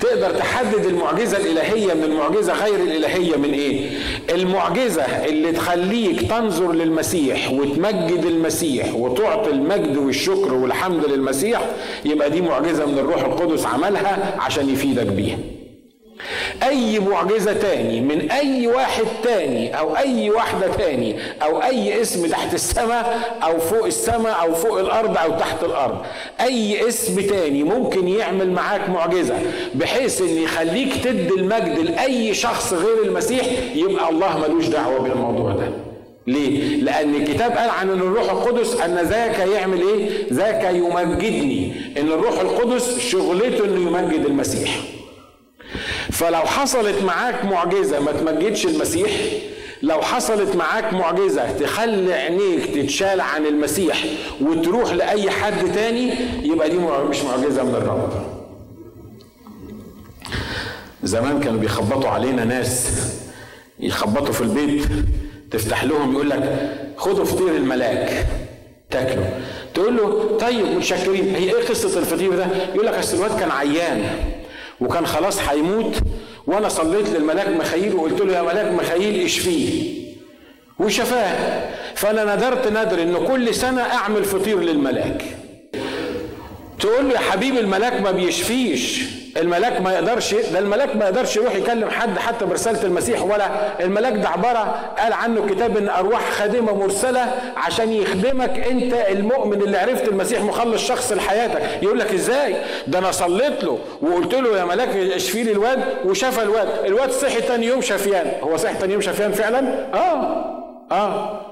[0.00, 3.90] تقدر تحدد المعجزة الإلهية من المعجزة غير الإلهية من إيه؟
[4.30, 11.60] المعجزة اللي تخليك تنظر للمسيح وتمجد المسيح وتعطي المجد والشكر والحمد للمسيح
[12.04, 15.38] يبقى دي معجزة من الروح القدس عملها عشان يفيدك بيها.
[16.62, 22.54] أي معجزة تاني من أي واحد تاني أو أي واحدة تاني أو أي اسم تحت
[22.54, 25.98] السماء أو فوق السماء أو فوق الأرض أو تحت الأرض
[26.40, 29.34] أي اسم تاني ممكن يعمل معاك معجزة
[29.74, 35.68] بحيث إن يخليك تدي المجد لأي شخص غير المسيح يبقى الله ملوش دعوة بالموضوع ده
[36.26, 42.06] ليه؟ لأن الكتاب قال عن أن الروح القدس أن ذاك يعمل إيه؟ ذاك يمجدني، أن
[42.12, 44.70] الروح القدس شغلته أنه يمجد المسيح.
[46.14, 49.10] فلو حصلت معاك معجزة ما تمجدش المسيح
[49.82, 54.04] لو حصلت معاك معجزة تخلي عينيك تتشال عن المسيح
[54.40, 58.26] وتروح لأي حد تاني يبقى دي مش معجزة من الرب.
[61.02, 62.88] زمان كانوا بيخبطوا علينا ناس
[63.80, 64.84] يخبطوا في البيت
[65.50, 68.26] تفتح لهم يقول لك خدوا فطير الملاك
[68.90, 69.24] تاكلوا
[69.74, 74.02] تقول له طيب متشكرين هي إيه قصة الفطير ده؟ يقول لك أصل الواد كان عيان.
[74.80, 75.94] وكان خلاص هيموت
[76.46, 79.94] وأنا صليت للملاك مخايل وقلت له يا ملاك مخايل اشفيه.
[80.78, 81.68] وشفاه.
[81.94, 85.24] فأنا ندرت ندر إن كل سنة أعمل فطير للملاك.
[86.80, 89.14] تقول له يا حبيبي الملاك ما بيشفيش.
[89.36, 93.48] الملاك ما يقدرش ده الملاك ما يقدرش يروح يكلم حد حتى برسالة المسيح ولا
[93.80, 99.78] الملاك ده عباره قال عنه كتاب إن أرواح خادمة مرسلة عشان يخدمك أنت المؤمن اللي
[99.78, 101.82] عرفت المسيح مخلص شخص لحياتك.
[101.82, 102.56] يقول لك إزاي؟
[102.86, 106.68] ده أنا صليت له وقلت له يا ملاك اشفي لي الواد وشفى الواد.
[106.86, 108.32] الواد صحي تاني يوم شفيان.
[108.42, 110.44] هو صحي تاني يوم شفيان فعلا؟ آه.
[110.92, 111.43] آه.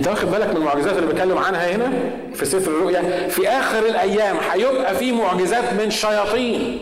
[0.00, 1.92] انت واخد بالك من المعجزات اللي بتكلم عنها هنا
[2.34, 6.78] في سفر الرؤيا؟ في آخر الأيام هيبقى في معجزات من شياطين.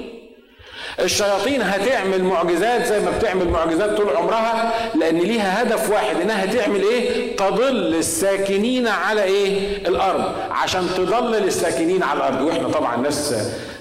[1.01, 6.83] الشياطين هتعمل معجزات زي ما بتعمل معجزات طول عمرها لأن ليها هدف واحد إنها تعمل
[6.83, 10.25] إيه؟ تضل الساكنين على إيه؟ الأرض.
[10.51, 12.41] عشان تضلل الساكنين على الأرض.
[12.41, 13.35] وإحنا طبعا ناس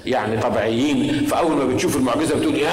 [0.08, 1.26] يعني طبيعيين.
[1.26, 2.72] فأول ما بتشوف المعجزة بتقول يا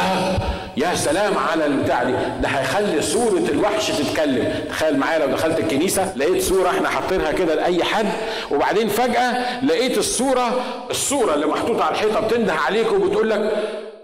[0.76, 2.12] يا سلام على البتاع دي.
[2.42, 4.54] ده هيخلي صورة الوحش تتكلم.
[4.68, 8.06] تخيل معايا لو دخلت الكنيسة لقيت صورة إحنا حاطينها كده لأي حد
[8.50, 13.50] وبعدين فجأة لقيت الصورة الصورة اللي محطوطة على الحيطة بتنده عليك وبتقول لك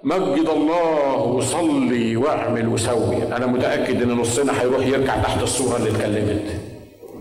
[0.02, 3.16] مجد الله وصلي واعمل وسوي.
[3.36, 6.42] أنا متأكد إن نصنا هيروح يركع تحت الصورة اللي اتكلمت.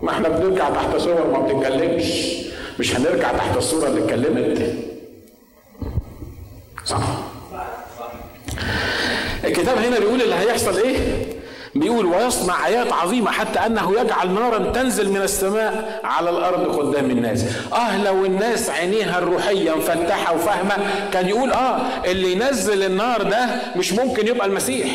[0.02, 2.36] ما إحنا بنركع تحت صور ما بتتكلمش.
[2.78, 4.74] مش هنركع تحت الصورة اللي اتكلمت.
[9.44, 10.96] الكتاب هنا بيقول اللي هيحصل إيه؟
[11.74, 17.44] بيقول ويصنع آيات عظيمة حتى أنه يجعل نارا تنزل من السماء على الأرض قدام الناس.
[17.72, 20.76] آه لو الناس عينيها الروحية مفتحة وفاهمة
[21.12, 24.88] كان يقول آه اللي ينزل النار ده مش ممكن يبقى المسيح.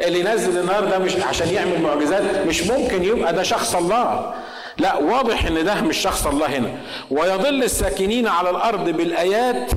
[0.00, 4.34] اللي ينزل النار ده مش عشان يعمل معجزات مش ممكن يبقى ده شخص الله.
[4.78, 6.68] لا واضح إن ده مش شخص الله هنا.
[7.10, 9.70] ويضل الساكنين على الأرض بالآيات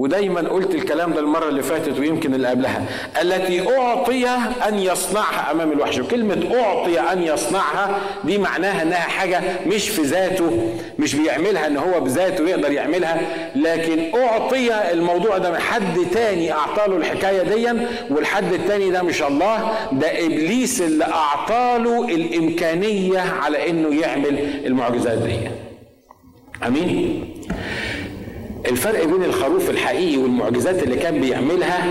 [0.00, 2.84] ودايما قلت الكلام ده المرة اللي فاتت ويمكن اللي قبلها.
[3.22, 4.28] التي أعطي
[4.68, 5.98] أن يصنعها أمام الوحش.
[5.98, 12.00] وكلمة أعطي أن يصنعها دي معناها أنها حاجة مش في ذاته مش بيعملها أن هو
[12.00, 13.20] بذاته يقدر يعملها.
[13.56, 19.72] لكن أعطي الموضوع ده من حد تاني أعطاله الحكاية دي والحد التاني ده مش الله
[19.92, 25.38] ده إبليس اللي أعطاله الإمكانية على أنه يعمل المعجزات دي.
[26.66, 27.29] أمين؟
[28.70, 31.84] الفرق بين الخروف الحقيقي والمعجزات اللي كان بيعملها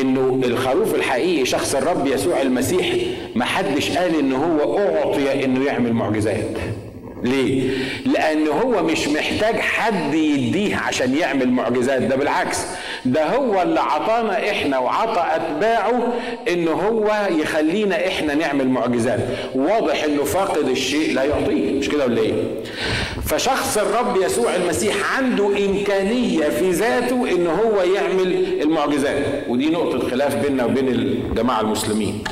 [0.00, 2.86] إنه الخروف الحقيقي شخص الرب يسوع المسيح
[3.36, 6.44] ما حدش قال إن هو أعطي إنه يعمل معجزات
[7.22, 7.70] ليه؟
[8.06, 12.58] لأن هو مش محتاج حد يديه عشان يعمل معجزات ده بالعكس
[13.04, 16.12] ده هو اللي عطانا إحنا وعطى أتباعه
[16.48, 19.20] إن هو يخلينا إحنا نعمل معجزات
[19.54, 22.32] واضح إنه فاقد الشيء لا يعطيه مش كده ولا إيه؟
[23.26, 29.24] فشخص الرب يسوع المسيح عنده إمكانية في ذاته إن هو يعمل المعجزات.
[29.48, 32.24] ودي نقطة خلاف بيننا وبين الجماعة المسلمين.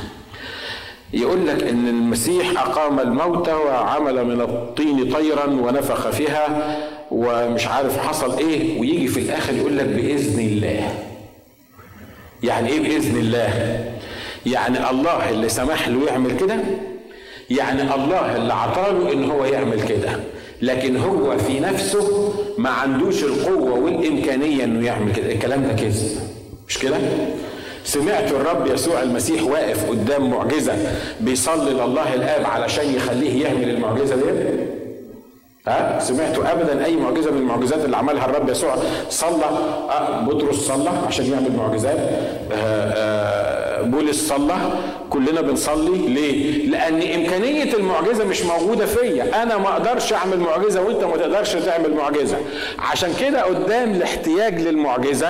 [1.13, 6.77] يقول لك إن المسيح أقام الموتى وعمل من الطين طيرا ونفخ فيها
[7.11, 10.95] ومش عارف حصل إيه ويجي في الآخر يقول لك بإذن الله.
[12.43, 13.85] يعني إيه بإذن الله؟
[14.47, 16.57] يعني الله اللي سمح له يعمل كده؟
[17.51, 20.21] يعني الله اللي عطاله إن هو يعمل كده.
[20.63, 25.33] لكن هو في نفسه ما عندوش القوة والإمكانية إنه يعمل كده.
[25.33, 26.19] الكلام ده كذب.
[26.69, 26.97] مش كده؟
[27.85, 30.75] سمعت الرب يسوع المسيح واقف قدام معجزة
[31.21, 34.23] بيصلي لله الآب علشان يخليه يعمل المعجزة دي
[35.69, 38.75] ها؟ سمعتوا ابدا أي معجزة من المعجزات اللي عملها الرب يسوع؟
[39.11, 41.99] صلى أه بطرس صلى عشان يعمل معجزات.
[41.99, 44.57] أه أه بولس صلى.
[45.11, 46.09] كلنا بنصلي.
[46.09, 49.43] ليه؟ لأن إمكانية المعجزة مش موجودة فيا.
[49.43, 52.37] أنا ما أقدرش أعمل معجزة وأنت ما تقدرش تعمل معجزة.
[52.79, 55.29] عشان كده قدام الاحتياج للمعجزة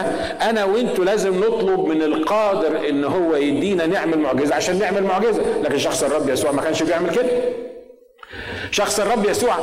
[0.51, 5.43] أنا وأنتوا لازم نطلب من القادر إن هو يدينا نعمل معجزة عشان نعمل معجزة.
[5.63, 7.31] لكن شخص الرب يسوع ما كانش بيعمل كده.
[8.71, 9.55] شخص الرب يسوع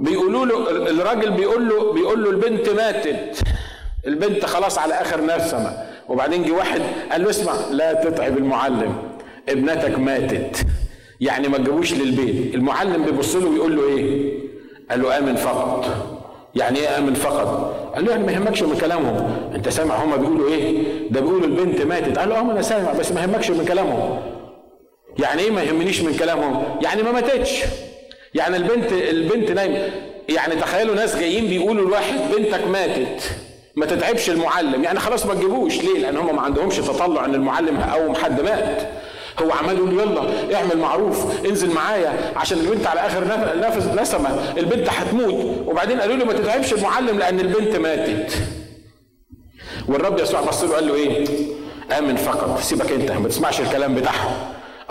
[0.00, 3.42] بيقولوا له الراجل بيقول له بيقول له البنت ماتت.
[4.06, 6.80] البنت خلاص على آخر نفسه وبعدين جه واحد
[7.12, 8.94] قال له اسمع لا تتعب المعلم
[9.48, 10.66] ابنتك ماتت.
[11.20, 12.54] يعني ما تجيبوش للبيت.
[12.54, 14.32] المعلم بيبص له ويقول له إيه؟
[14.90, 15.86] قال له آمن فقط.
[16.54, 19.50] يعني إيه آمن فقط؟ قال له يعني ما يهمكش من كلامهم.
[19.54, 22.18] أنت سامع هما بيقولوا إيه؟ ده بيقولوا البنت ماتت.
[22.18, 24.18] قال له آه أنا سامع بس ما يهمكش من كلامهم.
[25.18, 27.62] يعني إيه ما يهمنيش من كلامهم؟ يعني ما ماتتش.
[28.34, 29.88] يعني البنت البنت نايمة.
[30.28, 33.22] يعني تخيلوا ناس جايين بيقولوا لواحد بنتك ماتت
[33.76, 34.84] ما تتعبش المعلم.
[34.84, 35.78] يعني خلاص ما تجيبوش.
[35.78, 38.82] ليه؟ لأن هم ما عندهمش تطلع إن المعلم هيقوم حد مات.
[39.42, 42.32] هو عمال يقول يلا اعمل معروف انزل معايا.
[42.36, 43.24] عشان البنت على آخر
[43.60, 44.54] نفس نسمة.
[44.58, 45.66] البنت هتموت.
[45.66, 48.32] وبعدين قالوا له ما تتعبش المعلم لأن البنت ماتت.
[49.88, 51.26] والرب يسوع بص له قال له إيه؟
[51.98, 52.60] آمن فقط.
[52.60, 54.32] سيبك أنت ما تسمعش الكلام بتاعهم.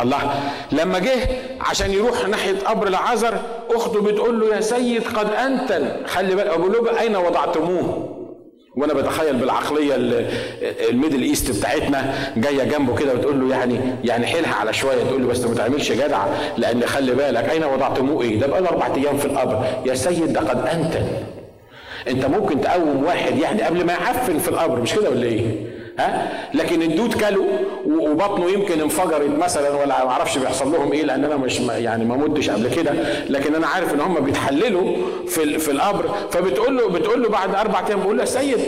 [0.02, 0.34] الله.
[0.72, 1.28] لما جه
[1.62, 3.38] عشان يروح ناحية قبر العازر
[3.76, 8.06] أخته بتقول له يا سيد قد انتن خلي بالك ابو له أين وضعتموه؟
[8.78, 9.96] وأنا بتخيل بالعقلية
[10.89, 15.04] ال Middle East بتاعتنا جاية جنبه كده وتقول له يعني يعني حيلها على شوية.
[15.04, 16.26] تقول له بس ما تعملش جدع
[16.58, 19.66] لأن خلي بالك أين وضعتموه؟ إيه؟ ده بقى له أربع أيام في القبر.
[19.86, 21.06] يا سيد ده قد انتن
[22.08, 25.56] أنت ممكن تقوم واحد يعني قبل ما يعفن في القبر مش كده ولا إيه؟
[26.00, 27.46] ها؟ لكن الدود كلوا
[27.88, 32.16] وبطنه يمكن انفجرت مثلا ولا ما أعرفش بيحصل لهم إيه لأن أنا مش يعني ما
[32.18, 32.92] متش قبل كده.
[33.30, 34.96] لكن أنا عارف إن هم بيتحللوا
[35.28, 36.10] في في القبر.
[36.32, 38.60] فبتقول له بتقول له بعد أربع أيام بقول له يا سيد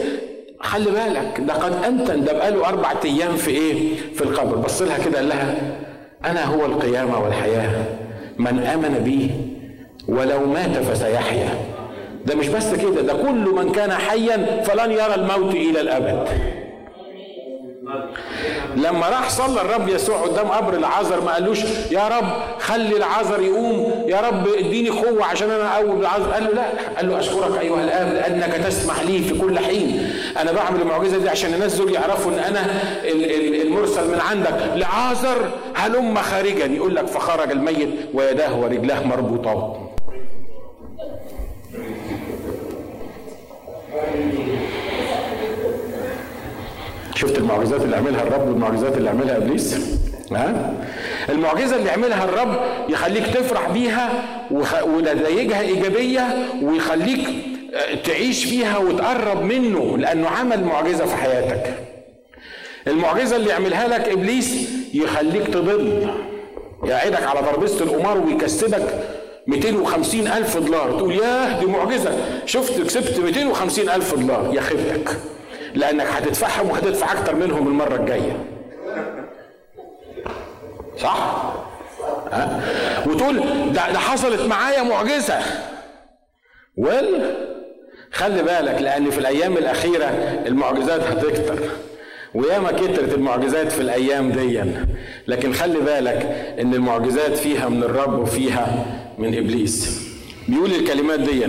[0.60, 4.56] خلي بالك ده قد انتن ده بقاله أربع أيام في إيه؟ في القبر.
[4.56, 5.56] بص لها كده قال لها
[6.26, 7.84] أنا هو القيامة والحياة.
[8.38, 9.32] من آمن بي
[10.08, 11.50] ولو مات فسيحيا.
[12.26, 16.28] ده مش بس كده ده كل من كان حيا فلن يرى الموت إلى الأبد.
[18.76, 21.60] لما راح صلى الرب يسوع قدام قبر العذر ما قالوش
[21.92, 26.50] يا رب خلي العذر يقوم يا رب اديني قوة عشان أنا اقوم العذر قال له
[26.52, 26.66] لا.
[26.98, 30.10] قال له أشكرك أيها الآب لأنك تسمح لي في كل حين.
[30.42, 32.66] أنا بعمل المعجزة دي عشان الناس دول يعرفوا إن أنا
[33.62, 34.56] المرسل من عندك.
[34.76, 36.66] لعازر هلم خارجا.
[36.66, 39.78] يقول لك فخرج الميت ويداه ورجلاه مربوطات.
[47.22, 49.76] شفت المعجزات اللي عملها الرب والمعجزات اللي عملها إبليس؟
[50.32, 50.74] ها؟
[51.30, 54.10] المعجزة اللي عملها الرب يخليك تفرح بيها
[54.86, 56.28] ونتائجها إيجابية
[56.62, 57.30] ويخليك
[58.04, 61.74] تعيش فيها وتقرب منه لأنه عمل معجزة في حياتك.
[62.88, 66.08] المعجزة اللي يعملها لك إبليس يخليك تضل.
[66.84, 69.04] يقعدك على ترابيزه القمار ويكسبك
[69.48, 70.92] 250 ألف دولار.
[70.98, 72.12] تقول ياه دي معجزة.
[72.46, 74.52] شفت كسبت 250 ألف دولار.
[74.54, 75.10] يا خيبتك.
[75.76, 78.46] لأنك هتدفعهم وهتدفع أكتر منهم المرة الجاية.
[80.98, 81.44] صح؟
[82.32, 82.62] ها؟
[83.08, 83.38] وتقول
[83.74, 85.40] ده, ده حصلت معايا معجزة.
[86.78, 87.36] ويل
[88.12, 90.06] خلي بالك لأن في الأيام الأخيرة
[90.46, 91.60] المعجزات هتكتر.
[92.34, 94.64] وياما كترت المعجزات في الأيام دي.
[95.28, 98.86] لكن خلي بالك إن المعجزات فيها من الرب وفيها
[99.18, 100.02] من إبليس.
[100.48, 101.48] بيقول الكلمات دي.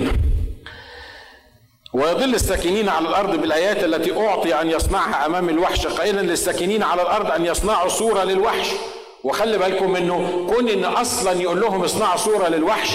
[1.93, 7.31] ويضل الساكنين على الأرض بالآيات التي أعطي أن يصنعها أمام الوحش قائلا للساكنين على الأرض
[7.31, 8.69] أن يصنعوا صورة للوحش.
[9.25, 12.91] وخلي بالكم منه كون إن أصلا يقول لهم اصنعوا صورة للوحش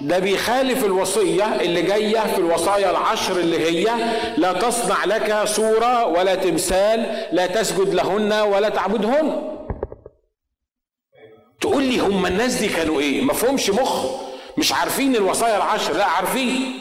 [0.00, 3.94] ده بيخالف الوصية اللي جاية في الوصايا العشر اللي هي
[4.36, 9.42] لا تصنع لك صورة ولا تمثال لا تسجد لهن ولا تعبدهن.
[11.60, 14.06] تقول لي هم الناس دي كانوا إيه؟ مفهومش مخ.
[14.58, 16.72] مش عارفين الوصايا العشر لا عارفين.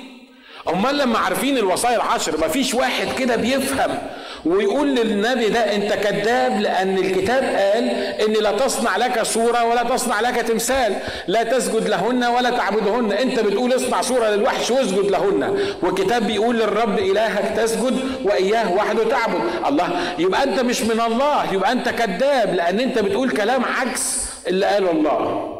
[0.73, 3.97] امال لما عارفين الوصايا العشر ما فيش واحد كده بيفهم
[4.45, 7.89] ويقول للنبي ده انت كذاب لأن الكتاب قال
[8.27, 10.95] إن لا تصنع لك صورة ولا تصنع لك تمثال
[11.27, 13.11] لا تسجد لهن ولا تعبدهن.
[13.11, 15.59] انت بتقول اصنع صورة للوحش واسجد لهن.
[15.81, 19.41] والكتاب بيقول للرب إلهك تسجد وإياه وحده تعبد.
[19.67, 19.89] الله
[20.19, 24.91] يبقى انت مش من الله يبقى انت كذاب لأن انت بتقول كلام عكس اللي قاله
[24.91, 25.58] الله.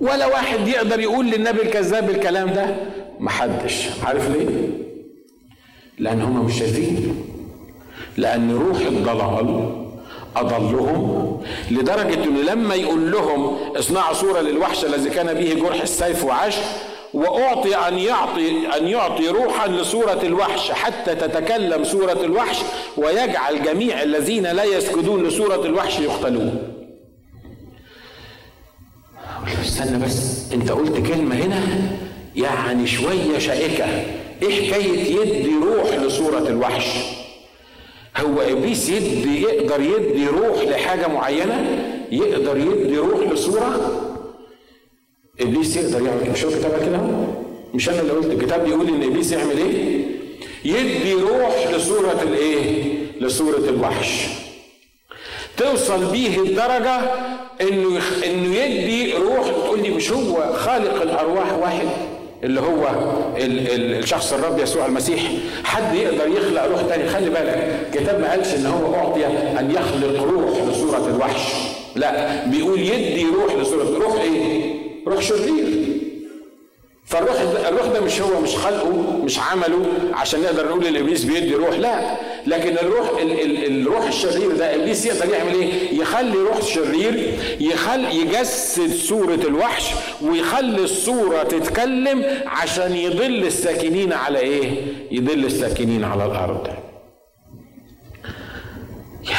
[0.00, 2.76] ولا واحد يقدر يقول للنبي الكذاب الكلام ده؟
[3.20, 4.46] محدش عارف ليه؟
[5.98, 7.24] لأن هم مش شايفين.
[8.16, 9.70] لأن روح الضلال
[10.36, 16.56] أضلهم لدرجة أنه لما يقول لهم اصنعوا صورة للوحش الذي كان به جرح السيف وعاش
[17.14, 22.58] وأعطي أن يعطي أن يعطي روحا لصورة الوحش حتى تتكلم صورة الوحش
[22.96, 26.79] ويجعل جميع الذين لا يسجدون لصورة الوحش يقتلون.
[29.48, 31.62] استنى بس أنت قلت كلمة هنا
[32.36, 33.84] يعني شوية شائكة.
[34.42, 36.86] إيه حكاية يدي روح لصورة الوحش؟
[38.16, 44.00] هو إبليس يدي يقدر يدي روح لحاجة معينة؟ يقدر يدي روح لصورة؟
[45.40, 46.50] إبليس يقدر يعمل مش هو
[46.86, 47.00] كده؟
[47.74, 50.04] مش أنا اللي قلت الكتاب بيقول إن إبليس يعمل إيه؟
[50.64, 52.84] يدي روح لصورة الإيه؟
[53.20, 54.26] لصورة الوحش.
[55.60, 57.00] توصل بيه الدرجة
[57.60, 61.88] إنه إنه يدي روح تقول لي مش هو خالق الأرواح واحد
[62.44, 62.88] اللي هو
[63.36, 65.22] الشخص الرب يسوع المسيح.
[65.64, 69.26] حد يقدر يخلق روح تاني؟ خلي بالك الكتاب ما قالش إن هو أعطي
[69.60, 71.52] أن يخلق روح لصورة الوحش.
[71.96, 74.74] لا بيقول يدي روح لصورة روح إيه؟
[75.06, 75.89] روح شرير.
[77.10, 78.90] فالروح الروح ده مش هو مش خلقه
[79.24, 84.56] مش عمله عشان نقدر نقول الإبليس بيدي روح لا لكن الروح ال ال الروح الشرير
[84.56, 89.90] ده إبليس يقدر يعمل إيه؟ يخلي روح شرير يخل يجسد صورة الوحش
[90.22, 94.70] ويخلي الصورة تتكلم عشان يضل الساكنين على إيه؟
[95.10, 96.66] يضل الساكنين على الأرض.
[99.24, 99.36] يا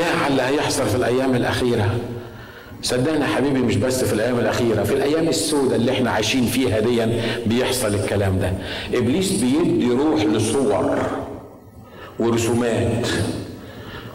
[0.00, 1.90] يا على اللي هيحصل في الأيام الأخيرة
[2.84, 6.80] صدقني يا حبيبي مش بس في الأيام الأخيرة في الأيام السوداء اللي إحنا عايشين فيها
[6.80, 7.06] دي
[7.46, 8.52] بيحصل الكلام ده.
[8.98, 10.98] إبليس بيدي روح لصور
[12.18, 13.06] ورسومات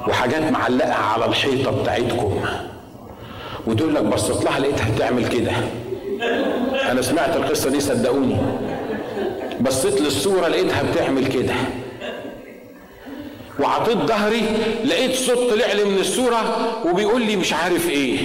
[0.08, 2.42] وحاجات معلقة على الحيطة بتاعتكم.
[3.68, 5.52] وتقول لك بصيت لها لقيتها بتعمل كده.
[6.92, 8.38] أنا سمعت القصة دي صدقوني.
[9.62, 11.54] بصيت للصورة لقيتها بتعمل كده.
[13.60, 14.42] وعطيت ظهري
[14.86, 18.20] لقيت صوت طلع لي من الصورة وبيقول لي مش عارف إيه.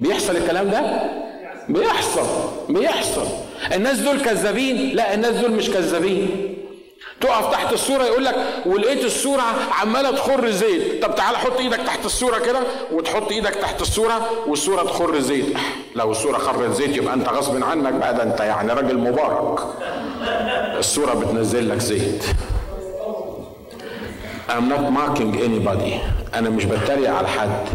[0.00, 0.82] بيحصل الكلام ده؟
[1.68, 2.26] بيحصل
[2.68, 3.26] بيحصل.
[3.74, 6.54] الناس دول كذابين؟ لا الناس دول مش كذابين.
[7.20, 8.34] تقف تحت الصورة يقول لك
[8.66, 9.42] ولقيت الصورة
[9.80, 11.04] عمالة تخر زيت.
[11.04, 12.58] طب تعالى حط إيدك تحت الصورة كده
[12.92, 15.46] وتحط إيدك تحت الصورة والصورة تخر زيت.
[15.94, 19.60] لو الصورة خرت زيت يبقى انت غصب عنك بقى ده انت يعني راجل مبارك.
[20.78, 22.24] الصورة بتنزل لك زيت.
[24.48, 25.92] I'm not mocking anybody.
[26.34, 27.66] أنا مش بتريق على حد.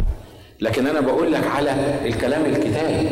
[0.64, 3.10] لكن أنا بقول لك على الكلام الكتابي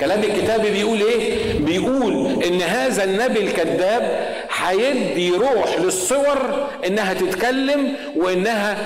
[0.00, 4.26] كلام الكتابي بيقول إيه؟ بيقول إن هذا النبي الكذاب
[4.58, 8.76] هيدي روح للصور إنها تتكلم وإنها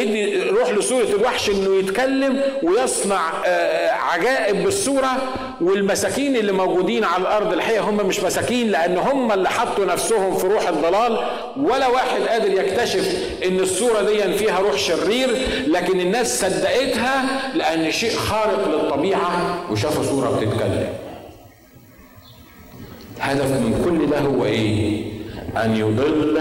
[0.00, 3.20] يدي روح لصوره الوحش إنه يتكلم ويصنع
[4.12, 5.10] عجائب بالصورة
[5.60, 7.52] والمساكين اللي موجودين على الأرض.
[7.52, 11.18] الحقيقة هم مش مساكين لأن هم اللي حطوا نفسهم في روح الضلال.
[11.56, 15.28] ولا واحد قادر يكتشف إن الصورة دي فيها روح شرير
[15.66, 20.88] لكن الناس صدقتها لأن شيء خارق للطبيعة وشافوا صورة بتتكلم.
[23.20, 25.09] هدف من كل ده هو إيه؟
[25.56, 26.38] أن يضل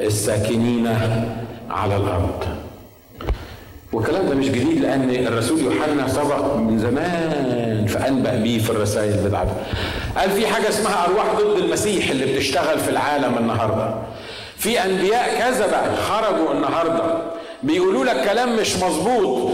[0.00, 0.86] الساكنين
[1.70, 2.44] على الأرض.
[3.92, 9.52] والكلام ده مش جديد لأن الرسول يوحنا سبق من زمان فأنبأ بيه في الرسائل بتاعته
[10.16, 13.94] قال في حاجة اسمها أرواح ضد المسيح اللي بتشتغل في العالم النهارده.
[14.56, 17.29] في أنبياء كذبه خرجوا النهارده.
[17.62, 19.50] بيقولوا لك كلام مش مظبوط.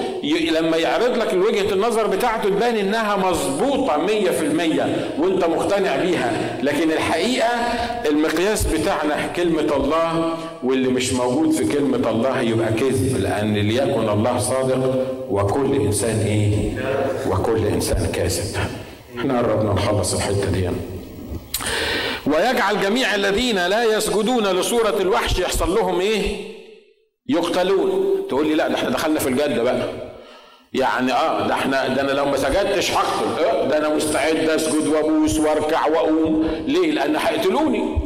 [0.51, 6.59] لما يعرض لك وجهة النظر بتاعته تبان إنها مظبوطة مية في المية وأنت مقتنع بيها.
[6.63, 7.49] لكن الحقيقة
[8.07, 14.39] المقياس بتاعنا كلمة الله واللي مش موجود في كلمة الله يبقى كذب لأن ليكن الله
[14.39, 16.73] صادق وكل إنسان إيه؟
[17.31, 18.57] وكل إنسان كاذب.
[19.19, 20.69] إحنا قربنا نخلص الحتة دي.
[22.27, 26.56] ويجعل جميع الذين لا يسجدون لصورة الوحش يحصل لهم إيه؟
[27.29, 28.23] يقتلون.
[28.29, 29.89] تقول لي لا ده إحنا دخلنا في الجد بقى.
[30.73, 33.45] يعني آه ده إحنا ده أنا لو ما سجدتش هقتل.
[33.45, 36.49] آه ده أنا مستعد أسجد وأبوس وأركع وأقوم.
[36.67, 37.99] ليه؟ لأن هيقتلوني.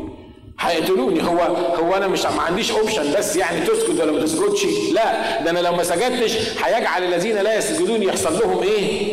[0.60, 1.22] هيقتلوني.
[1.22, 1.38] هو
[1.76, 5.42] هو أنا مش ما عنديش اوبشن بس يعني تسجد ولا ما تسجدش؟ لا.
[5.42, 9.12] ده أنا لو ما سجدتش هيجعل الذين لا يسجدون يحصل لهم إيه؟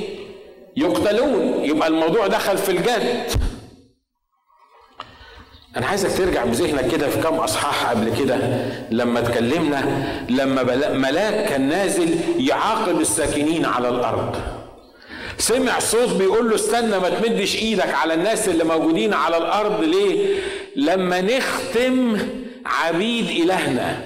[0.77, 1.59] يقتلون.
[1.63, 3.23] يبقى الموضوع دخل في الجد.
[5.77, 8.37] أنا عايزك ترجع بذهنك كده في كام أصحاح قبل كده
[8.91, 10.63] لما اتكلمنا لما
[10.93, 14.35] ملاك كان نازل يعاقب الساكنين على الأرض.
[15.37, 20.35] سمع صوت بيقول له استنى ما تمدش إيدك على الناس اللي موجودين على الأرض ليه؟
[20.75, 22.17] لما نختم
[22.65, 23.97] عبيد إلهنا.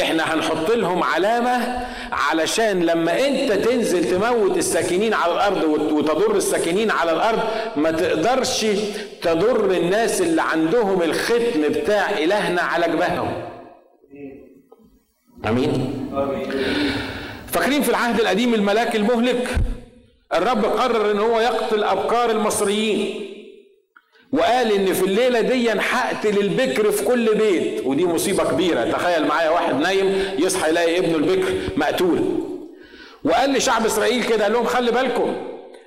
[0.00, 7.12] إحنا هنحط لهم علامة علشان لما انت تنزل تموت الساكنين على الأرض وتضر الساكنين على
[7.12, 7.38] الأرض
[7.76, 8.66] ما تقدرش
[9.22, 13.32] تضر الناس اللي عندهم الختم بتاع إلهنا على جبههم.
[15.48, 16.06] أمين؟
[17.52, 19.48] فاكرين في العهد القديم الملاك المهلك؟
[20.34, 23.26] الرب قرر إن هو يقتل ابكار المصريين.
[24.32, 27.86] وقال إن في الليلة دي هقتل البكر في كل بيت.
[27.86, 28.84] ودي مصيبة كبيرة.
[28.84, 32.20] تخيل معايا واحد نايم يصحى يلاقي ابنه البكر مقتول.
[33.24, 35.36] وقال لشعب إسرائيل كده قال لهم خلي بالكم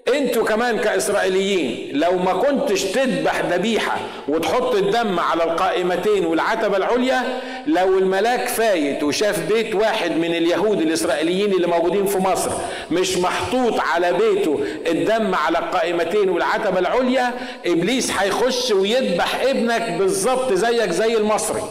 [0.08, 3.98] أنتوا كمان كإسرائيليين لو ما كنتش تذبح ذبيحة
[4.28, 7.24] وتحط الدم على القائمتين والعتبة العليا
[7.68, 12.52] لو الملاك فايت وشاف بيت واحد من اليهود الإسرائيليين اللي موجودين في مصر
[12.92, 17.34] مش محطوط على بيته الدم على القائمتين والعتبة العليا
[17.66, 21.62] إبليس هيخش ويذبح ابنك بالظبط زيك زي المصري.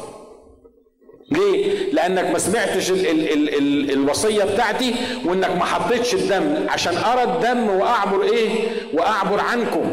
[1.31, 6.97] ليه؟ لأنك ما سمعتش ال ال ال ال الوصية بتاعتي وإنك ما حطيتش الدم عشان
[6.97, 8.51] أرى الدم وأعبر إيه؟
[8.95, 9.91] وأعبر عنكم.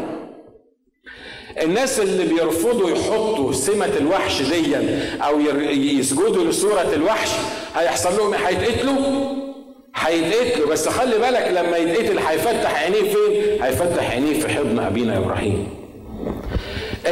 [1.62, 7.28] الناس اللي بيرفضوا يحطوا سمة الوحش ديا أو يسجدوا لصورة الوحش
[7.76, 8.96] هيحصل لهم إيه؟ هيتقتلوا؟
[9.96, 15.68] هيتقتلوا بس خلي بالك لما يتقتل هيفتح عينيه فين؟ هيفتح عينيه في حضن أبينا إبراهيم.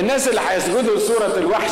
[0.01, 1.71] الناس اللي هيسجدوا لصورة الوحش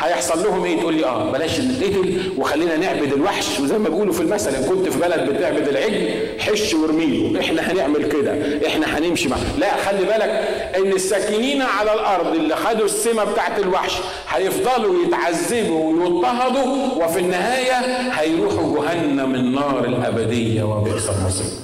[0.00, 3.60] هيحصل لهم إيه؟ تقول لي آه بلاش نتقتل وخلينا نعبد الوحش.
[3.60, 6.10] وزي ما بيقولوا في المثل إن كنت في بلد بتعبد العجل
[6.40, 8.34] حش وارميله إحنا هنعمل كده.
[8.66, 10.44] إحنا هنمشي معاه لا خلي بالك
[10.76, 13.92] إن الساكنين على الأرض اللي خدوا السمة بتاعت الوحش
[14.28, 17.74] هيفضلوا يتعذبوا ويضطهدوا وفي النهاية
[18.12, 20.62] هيروحوا جهنم النار الأبدية.
[20.62, 21.63] وبئس المصير.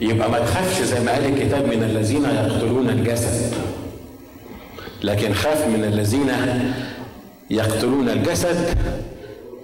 [0.00, 3.54] يبقى ما تخافش زي ما قال الكتاب من الذين يقتلون الجسد.
[5.02, 6.30] لكن خاف من الذين
[7.50, 8.78] يقتلون الجسد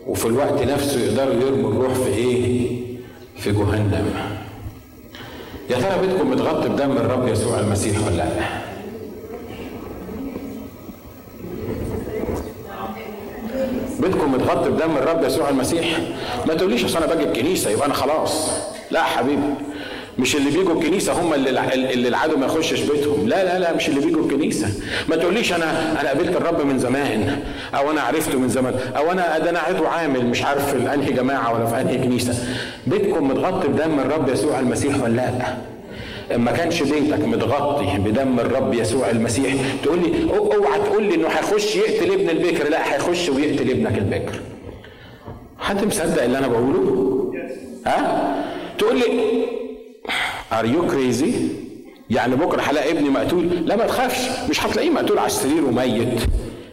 [0.07, 2.81] وفي الوقت نفسه يقدروا يرموا الروح في إيه؟
[3.39, 4.11] في جهنم.
[5.71, 8.29] يا ترى بيتكم متغطي بدم الرب يسوع المسيح ولا لا؟
[14.01, 16.01] بيتكم متغطي بدم الرب يسوع المسيح؟
[16.47, 18.51] ما تقوليش أصل أنا باجي الكنيسه يبقى أنا خلاص.
[18.91, 19.55] لا حبيبي.
[20.21, 21.51] مش اللي بيجوا الكنيسة هم اللي
[21.93, 23.29] اللي العدو ما يخشش بيتهم.
[23.29, 24.69] لا لا لا مش اللي بيجوا الكنيسة.
[25.09, 27.39] ما تقوليش أنا أنا قابلت الرب من زمان
[27.75, 31.13] أو أنا عرفته من زمان أو أنا ده أنا عضو عامل مش عارف في أنهي
[31.13, 32.35] جماعة ولا في أنهي كنيسة.
[32.87, 35.57] بيتكم متغطي بدم الرب يسوع المسيح ولا لا؟
[36.39, 39.55] ما كانش بيتك متغطي بدم الرب يسوع المسيح.
[39.83, 42.69] تقول لي أوعى تقول لي إنه هيخش يقتل ابن البكر.
[42.71, 44.41] لا هيخش ويقتل ابنك البكر.
[45.59, 47.33] حد مصدق اللي أنا بقوله؟
[47.87, 48.35] ها؟
[48.79, 49.05] تقول لي
[50.53, 51.33] are you crazy
[52.11, 53.49] يعني بكرة هلاقي ابني مقتول.
[53.67, 54.19] لا ما تخافش
[54.51, 56.21] مش هتلاقيه مقتول على السرير وميت.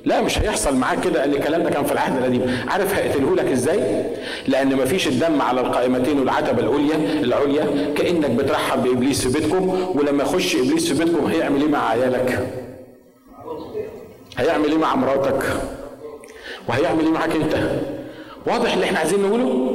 [0.05, 2.65] لا مش هيحصل معاك كده لأن الكلام ده كان في العهد القديم.
[2.67, 4.03] عارف هيقتله لك إزاي؟
[4.47, 10.23] لأن ما فيش الدم على القائمتين والعتبة العليا العليا كأنك بترحب بإبليس في بيتكم ولما
[10.23, 12.47] يخش إبليس في بيتكم هيعمل إيه مع عيالك؟
[14.37, 15.43] هيعمل إيه مع مراتك؟
[16.69, 17.55] وهيعمل إيه معاك أنت؟
[18.47, 19.73] واضح اللي إحنا عايزين نقوله؟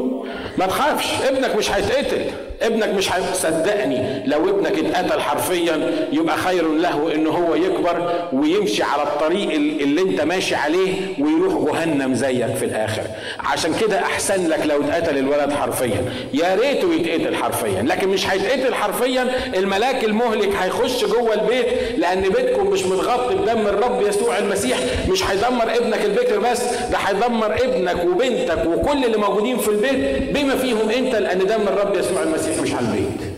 [0.59, 2.25] ما تخافش ابنك مش هيتقتل.
[2.63, 9.03] ابنك مش هيصدقني لو ابنك اتقتل حرفيا يبقى خير له ان هو يكبر ويمشي على
[9.03, 13.03] الطريق اللي أنت ماشي عليه ويروح جهنم زيك في الآخر.
[13.41, 16.05] عشان كده أحسن لك لو اتقتل الولد حرفيا.
[16.35, 21.67] يا ريته يتقتل حرفيا لكن مش هيتقتل حرفيا الملاك المهلك هيخش جوه البيت
[21.99, 24.79] لأن بيتكم مش متغطي بدم الرب يسوع المسيح.
[25.09, 30.57] مش هيدمر ابنك البكر بس ده هيدمر ابنك وبنتك وكل اللي موجودين في البيت بما
[30.57, 32.52] فيهم أنت لأن دم الرب يسوع المسيح.
[32.61, 33.33] مش على البيت.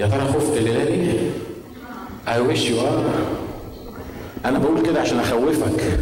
[0.00, 1.10] يا ترى خفت الليلة دي
[2.28, 2.76] اي ويش يو
[4.44, 5.98] أنا بقول كده عشان أخوفك.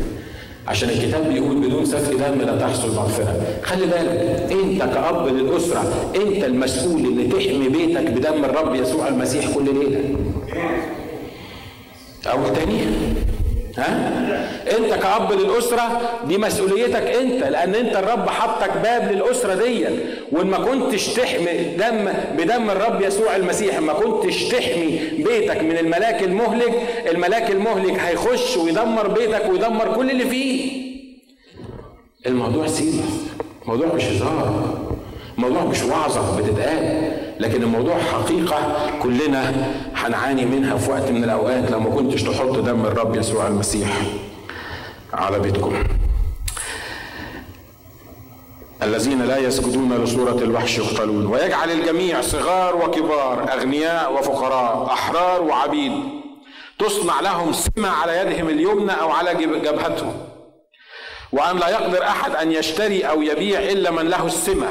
[0.68, 3.46] عشان الكتاب بيقول بدون سفك دم لا تحصل مغفرة.
[3.62, 9.64] خلي بالك أنت كأب للأسرة أنت المسؤول اللي تحمي بيتك بدم الرب يسوع المسيح كل
[9.64, 10.14] ليلة.
[12.26, 12.80] أو تاني.
[13.78, 19.86] ها؟ انت كأب للأسرة دي مسؤوليتك انت لأن انت الرب حطك باب للأسرة دي.
[20.32, 22.08] وإن ما كنتش تحمي دم
[22.38, 26.74] بدم الرب يسوع المسيح ما كنتش تحمي بيتك من الملاك المهلك
[27.10, 30.86] الملاك المهلك هيخش ويدمر بيتك ويدمر كل اللي فيه.
[32.26, 32.96] الموضوع سيريس
[33.66, 34.74] موضوع مش هزار
[35.38, 37.12] الموضوع مش وعظة بتتقال.
[37.40, 42.86] لكن الموضوع حقيقة كلنا هنعاني منها في وقت من الأوقات لو ما كنتش تحط دم
[42.86, 44.02] الرب يسوع المسيح
[45.12, 45.84] على بيتكم.
[48.82, 51.26] الذين لا يسجدون لصورة الوحش يقتلون.
[51.26, 55.92] ويجعل الجميع صغار وكبار أغنياء وفقراء أحرار وعبيد.
[56.78, 60.12] تصنع لهم سمة على يدهم اليمنى أو على جبهتهم.
[61.32, 64.66] وأن لا يقدر أحد أن يشتري أو يبيع إلا من له السمة.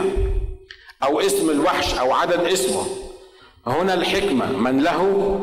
[1.05, 2.83] أو اسم الوحش أو عدد اسمه.
[3.67, 5.39] هنا الحكمة من له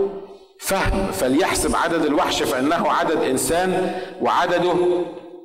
[0.59, 4.75] فهم فليحسب عدد الوحش فإنه عدد إنسان وعدده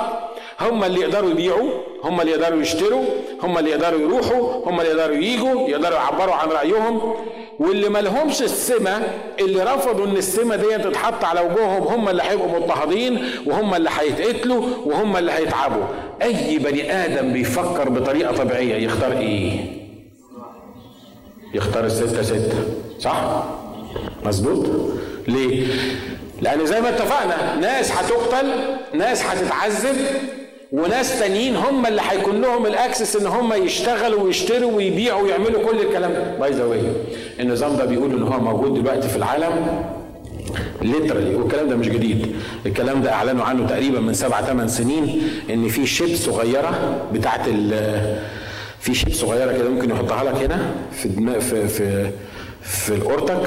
[0.61, 1.71] هم اللي يقدروا يبيعوا
[2.05, 3.05] هم اللي يقدروا يشتروا
[3.43, 7.15] هم اللي يقدروا يروحوا هم اللي يقدروا ييجوا يقدروا يعبروا عن رأيهم.
[7.59, 9.03] واللي ما لهمش السمة
[9.41, 14.65] اللي رفضوا إن السمة دي تتحط على وجوههم هم اللي هيبقوا مضطهدين وهم اللي هيتقتلوا
[14.85, 15.85] وهم اللي هيتعبوا.
[16.23, 19.61] أي بني آدم بيفكر بطريقة طبيعية يختار إيه؟
[21.55, 22.59] يختار الستة ستة.
[22.99, 23.45] صح؟
[24.25, 24.67] مظبوط؟
[25.29, 25.67] ليه؟
[26.43, 28.47] لأن زي ما اتفقنا ناس هتقتل
[28.95, 29.97] ناس هتتعذب
[30.73, 35.81] وناس تانيين هم اللي هيكون لهم ال access إن هم يشتغلوا ويشتروا ويبيعوا ويعملوا كل
[35.81, 36.37] الكلام ده.
[36.41, 36.83] by the
[37.41, 39.83] النظام ده بيقول إن هو موجود دلوقتي في العالم
[40.83, 42.37] literally والكلام ده مش جديد.
[42.67, 47.41] الكلام ده إعلنوا عنه تقريبا من سبع ثمان سنين إن في chip صغيرة بتاعت
[48.81, 52.11] في chip صغيرة كده ممكن يحطها لك هنا في في في
[52.63, 53.43] في قورتك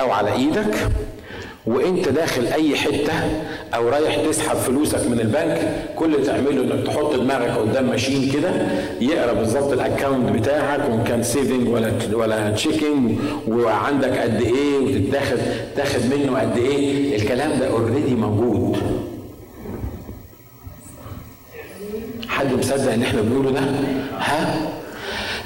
[0.00, 0.74] أو على إيدك.
[1.66, 3.12] وانت داخل اي حتة
[3.74, 8.50] أو رايح تسحب فلوسك من البنك كل اللي تعمله انك تحط دماغك قدام machine كده
[9.00, 13.18] يقرا بالظبط ال account بتاعك وان كان saving ولا ولا checking
[13.48, 15.38] وعندك قد إيه وتتاخد
[15.76, 17.16] تاخد منه قد إيه.
[17.16, 18.76] الكلام ده اوريدي موجود.
[22.28, 23.60] حد مصدق ان إحنا بنقوله ده؟
[24.18, 24.56] ها؟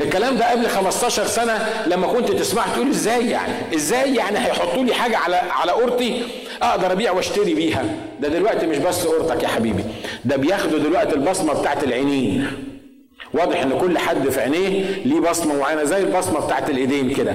[0.01, 4.95] الكلام ده قبل 15 سنة لما كنت تسمع تقول إزاي يعني؟ إزاي يعني هيحطوا لي
[4.95, 6.23] حاجة على على أورتي
[6.63, 7.85] أقدر أبيع وأشتري بيها؟
[8.21, 9.85] ده دلوقتي مش بس أورتك يا حبيبي
[10.25, 12.47] ده بياخدوا دلوقتي البصمة بتاعت العينين.
[13.35, 17.35] واضح إن كل حد في عينيه ليه بصمة معينة زي البصمة بتاعت الإيدين كده.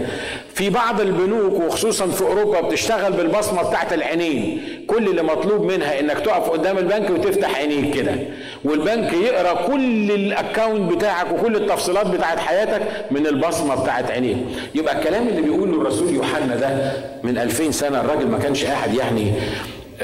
[0.59, 4.61] في بعض البنوك وخصوصا في أوروبا بتشتغل بالبصمة بتاعت العينين.
[4.87, 8.11] كل اللي مطلوب منها إنك تقف قدام البنك وتفتح عينيك كده.
[8.63, 12.81] والبنك يقرأ كل الاكونت بتاعك وكل التفصيلات بتاعت حياتك
[13.11, 14.37] من البصمة بتاعت عينيك.
[14.75, 16.91] يبقى الكلام اللي بيقوله الرسول يوحنا ده
[17.23, 19.31] من 2000 سنة الراجل ما كانش قاعد يعني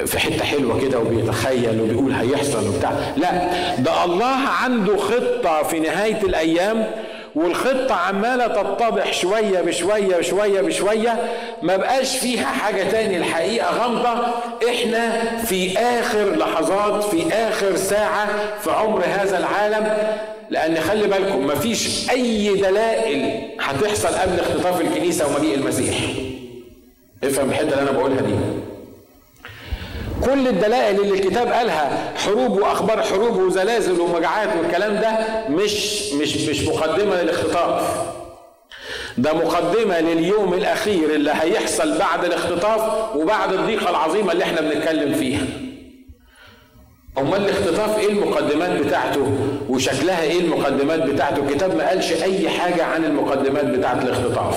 [0.06, 2.92] في حتة حلوة كده وبيتخيل وبيقول هيحصل وبتاع.
[3.16, 3.48] لا
[3.78, 6.86] ده الله عنده خطة في نهاية الأيام
[7.36, 11.18] والخطة عمالة تتضح شوية بشوية بشوية بشوية
[11.62, 14.24] ما بقاش فيها حاجة تاني الحقيقة غامضة.
[14.68, 18.28] إحنا في آخر لحظات في آخر ساعة
[18.60, 19.96] في عمر هذا العالم.
[20.50, 25.96] لأن خلي بالكم مفيش أي دلائل هتحصل قبل اختطاف الكنيسة ومجيء المسيح.
[27.24, 28.34] افهم الحتة اللي أنا بقولها دي.
[30.24, 36.62] كل الدلائل اللي الكتاب قالها حروب وأخبار حروب وزلازل ومجاعات والكلام ده مش مش مش
[36.62, 38.06] مقدمة للاختطاف.
[39.18, 45.42] ده مقدمة لليوم الأخير اللي هيحصل بعد الاختطاف وبعد الضيقة العظيمة اللي إحنا بنتكلم فيها.
[47.18, 49.32] أمال الاختطاف إيه المقدمات بتاعته؟
[49.68, 54.56] وشكلها إيه المقدمات بتاعته؟ الكتاب ما قالش أي حاجة عن المقدمات بتاعه الاختطاف.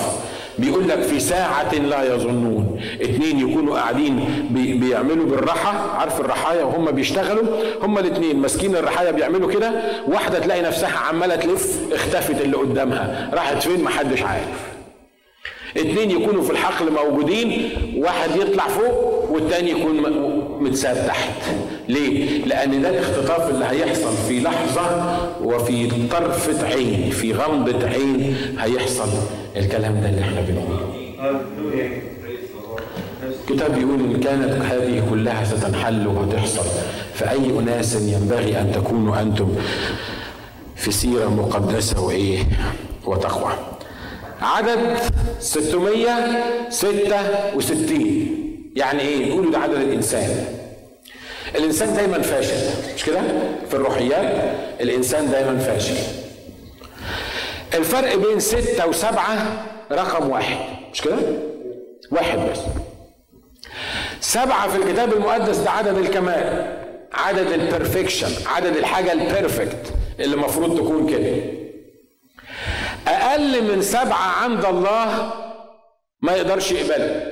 [0.59, 2.81] بيقول لك في ساعة لا يظنون.
[3.01, 5.97] اتنين يكونوا قاعدين بي بيعملوا بالراحة.
[5.99, 7.43] عارف الرحايا وهم بيشتغلوا؟
[7.81, 9.71] هم الاتنين ماسكين الرحايا بيعملوا كده.
[10.07, 13.29] واحدة تلاقي نفسها عمالة تلف اختفت اللي قدامها.
[13.33, 14.79] راحت فين؟ محدش عارف.
[15.77, 19.97] اتنين يكونوا في الحقل موجودين واحد يطلع فوق والتاني يكون
[20.61, 21.29] متساب تحت.
[21.87, 29.09] ليه؟ لأن ده الاختطاف اللي هيحصل في لحظة وفي طرفة عين في غمضة عين هيحصل.
[29.55, 30.89] الكلام ده اللي إحنا بنقوله.
[33.49, 36.65] الكتاب بيقول إن كانت هذه كلها ستنحل وتحصل
[37.13, 39.55] فأي أناس ينبغي أن تكونوا أنتم
[40.75, 42.39] في سيرة مقدسة وإيه؟
[43.05, 43.51] وتقوى.
[44.41, 44.97] عدد
[45.39, 48.38] 666
[48.75, 50.45] يعني إيه؟ يقولوا ده عدد الإنسان.
[51.55, 52.55] الإنسان دايما فاشل.
[52.95, 53.21] مش كده؟
[53.69, 55.95] في الروحيات الإنسان دايما فاشل.
[57.73, 60.57] الفرق بين ستة وسبعة رقم واحد.
[60.93, 61.17] مش كده؟
[62.11, 62.59] واحد بس.
[64.21, 66.75] سبعة في الكتاب المقدس ده عدد الكمال
[67.13, 71.35] عدد ال perfection عدد الحاجة ال perfect اللي المفروض تكون كده.
[73.07, 75.31] أقل من سبعة عند الله
[76.21, 77.28] ما يقدرش يقبله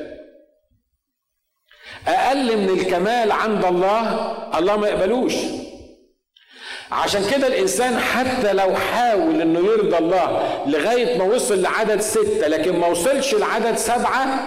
[2.08, 5.34] أقل من الكمال عند الله الله ما يقبلوش.
[6.92, 12.80] عشان كده الإنسان حتى لو حاول إنه يرضى الله لغاية ما وصل لعدد ستة لكن
[12.80, 14.40] ما وصلش لعدد سبعة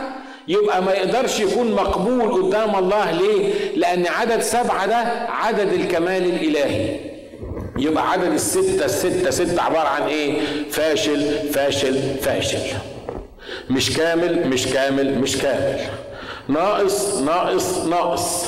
[0.49, 3.11] يبقى ما يقدرش يكون مقبول قدام الله.
[3.11, 4.97] ليه؟ لأن عدد سبعة ده
[5.29, 6.97] عدد الكمال الإلهي.
[7.79, 10.41] يبقى عدد الستة الستة ستة عبارة عن إيه؟
[10.71, 12.59] فاشل فاشل فاشل.
[13.71, 15.81] مش كامل مش كامل مش كامل.
[16.53, 18.45] ناقص ناقص ناقص.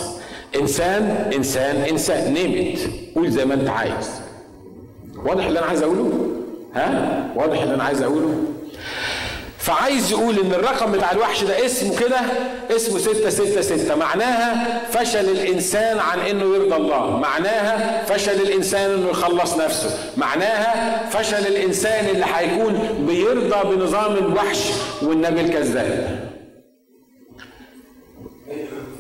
[0.61, 2.35] إنسان إنسان إنسان.
[2.35, 2.79] نمت
[3.17, 4.11] قول زي ما انت عايز.
[5.27, 6.11] واضح اللي أنا عايز أقوله؟
[6.75, 8.35] ها؟ واضح اللي أنا عايز أقوله؟
[9.59, 12.21] فعايز يقول إن الرقم بتاع الوحش ده اسمه كده؟
[12.77, 13.95] اسمه ستة ستة ستة.
[13.95, 17.17] معناها فشل الإنسان عن إنه يرضى الله.
[17.19, 19.91] معناها فشل الإنسان إنه يخلص نفسه.
[20.17, 22.79] معناها فشل الإنسان اللي هيكون
[23.09, 24.71] بيرضى بنظام الوحش
[25.03, 26.22] والنبي الكذاب.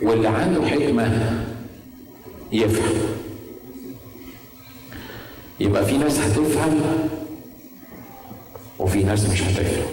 [0.02, 1.32] واللي عنده حكمة
[2.52, 2.94] يفهم.
[5.60, 6.80] يبقى في ناس هتفهم
[8.78, 9.86] وفي ناس مش هتفهم.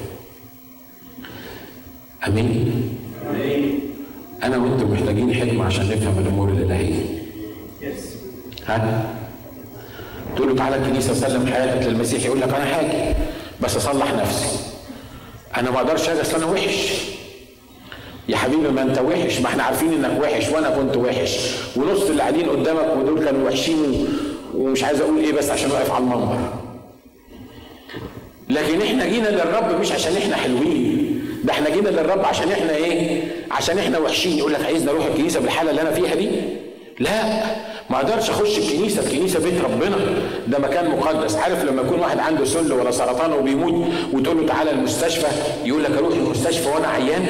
[2.28, 2.89] آمين؟
[4.43, 7.03] أنا وأنتم محتاجين حكمة عشان نفهم الأمور الالهيه
[8.68, 9.16] ها؟
[10.36, 13.16] تقول له تعالى الكنيسة سلم حياتك للمسيح يقول لك أنا حاجي
[13.62, 14.60] بس أصلح نفسي.
[15.57, 17.10] أنا ما أقدرش أجي أصل أنا وحش.
[18.30, 19.39] يا حبيبي ما انت وحش.
[19.39, 21.39] ما إحنا عارفين انك وحش وأنا كنت وحش.
[21.75, 24.07] ونص اللي قاعدين قدامك ودول كانوا وحشين
[24.55, 26.38] ومش عايز أقول إيه بس عشان واقف على المنبر.
[28.49, 31.21] لكن إحنا جينا للرب مش عشان إحنا حلوين.
[31.43, 33.21] ده إحنا جينا للرب عشان إحنا إيه؟
[33.51, 34.38] عشان إحنا وحشين.
[34.38, 36.30] يقول لك عايزني أروح الكنيسة بالحالة اللي أنا فيها دي؟
[36.99, 37.23] لا.
[37.89, 39.01] ما أقدرش اخش الكنيسة.
[39.01, 39.97] الكنيسة بيت ربنا.
[40.47, 41.36] ده مكان مقدس.
[41.36, 45.27] عارف لما يكون واحد عنده سل ولا سرطان وبيموت وتقول له تعالى المستشفى؟
[45.65, 47.25] يقول لك أروح المستشفى وأنا عيان.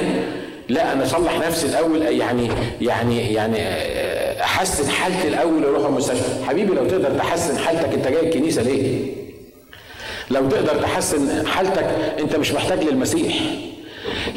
[0.69, 2.49] لا أنا أصلح نفسي الأول يعني
[2.81, 3.59] يعني يعني
[4.43, 6.45] أحسن حالتي الأول وأروح المستشفى.
[6.47, 9.13] حبيبي لو تقدر تحسن حالتك أنت جاي الكنيسة ليه؟
[10.31, 11.85] لو تقدر تحسن حالتك
[12.19, 13.35] أنت مش محتاج للمسيح.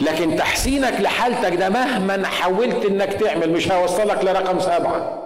[0.02, 5.22] لكن تحسينك لحالتك ده مهما حاولت إنك تعمل مش هيوصلك لرقم سبعة.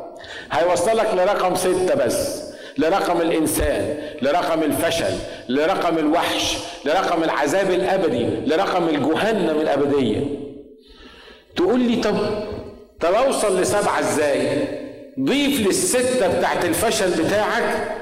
[0.53, 2.43] هيوصلك لرقم ستة بس
[2.79, 5.15] لرقم الإنسان لرقم الفشل
[5.49, 10.46] لرقم الوحش لرقم العذاب الأبدي لرقم الجهنم الأبدية.
[11.57, 12.17] تقول لي طب
[13.01, 14.69] طب أوصل لسبعة إزاي؟
[15.21, 17.97] ضيف للستة بتاعت الفشل بتاعك.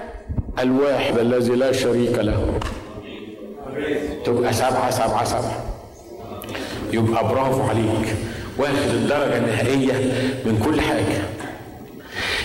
[0.59, 2.59] الواحد الذي لا شريك له.
[4.25, 5.65] تبقى سبعة سبعة سبعة.
[6.93, 8.17] يبقى برافو عليك.
[8.59, 9.93] واخد الدرجة النهائية
[10.45, 11.23] من كل حاجة.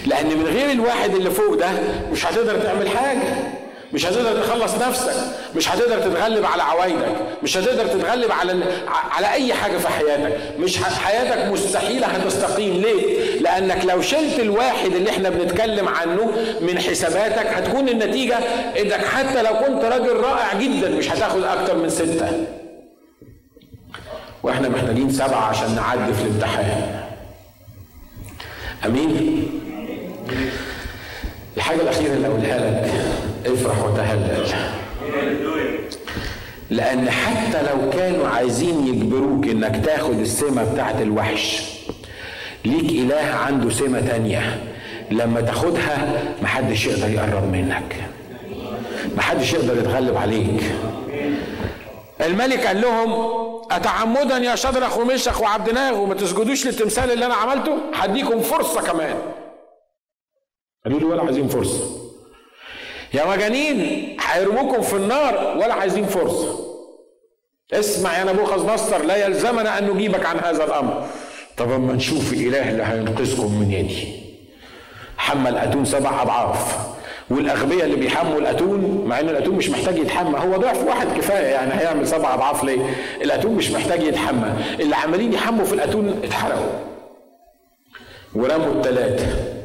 [0.06, 1.70] لأن من غير الواحد اللي فوق ده
[2.12, 3.59] مش هتقدر تعمل حاجة.
[3.94, 5.14] مش هتقدر تخلص نفسك
[5.56, 8.64] مش هتقدر تتغلب على عوايدك مش هتقدر تتغلب على
[9.12, 10.38] على أي حاجة في حياتك.
[10.60, 12.74] مش حياتك مستحيلة هتستقيم.
[12.82, 16.32] ليه؟ لأنك لو شلت الواحد اللي إحنا بنتكلم عنه
[16.62, 18.36] من حساباتك هتكون النتيجة
[18.82, 22.46] إنك حتى لو كنت راجل رائع جدا مش هتاخد أكتر من ستة.
[24.44, 27.00] وإحنا محتاجين سبعة عشان نعدي في الامتحان.
[28.86, 29.50] أمين؟
[31.58, 32.92] الحاجة الأخيرة اللي أقولها لك
[33.46, 34.48] افرح وتهلل.
[36.70, 41.64] لأن حتى لو كانوا عايزين يجبروك إنك تاخد السمة بتاعت الوحش
[42.66, 44.64] ليك إله عنده سمة تانية.
[45.12, 47.96] لما تاخدها محدش يقدر يقرب منك.
[49.18, 50.64] محدش يقدر يتغلب عليك.
[52.22, 53.30] الملك قال لهم
[53.72, 59.16] أتعمدا يا شدرخ ومشخ وعبد ناغ وما تسجدوش للتمثال اللي أنا عملته؟ هديكم فرصة كمان.
[60.86, 62.09] قالوا له ولا عايزين فرصة.
[63.14, 66.60] يا مجانين هيرموكم في النار ولا عايزين فرصة.
[67.74, 71.06] اسمع يا نبوخذ نصر لا يلزمنا أن نجيبك عن هذا الأمر.
[71.58, 74.08] طب أما نشوف الإله اللي هينقذكم من يدي
[75.18, 76.78] حمى الأتون سبع أضعاف.
[77.30, 81.74] والأغبياء اللي بيحموا الأتون مع إن الأتون مش محتاج يتحمى هو ضعف واحد كفاية يعني
[81.74, 82.82] هيعمل سبع أضعاف ليه؟
[83.22, 84.54] الأتون مش محتاج يتحمى.
[84.80, 86.72] اللي عمالين يحموا في الأتون اتحرقوا.
[88.36, 89.59] ورموا الثلاثه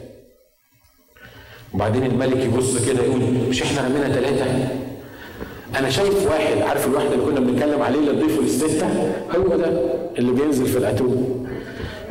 [1.74, 3.20] وبعدين الملك يبص كده يقول
[3.50, 4.44] مش إحنا رمينا ثلاثة
[5.78, 8.86] أنا شايف واحد عارف الواحد اللي كنا بنتكلم عليه اللي تضيفه للستة؟
[9.36, 9.72] هو ده
[10.18, 11.46] اللي بينزل في الاتون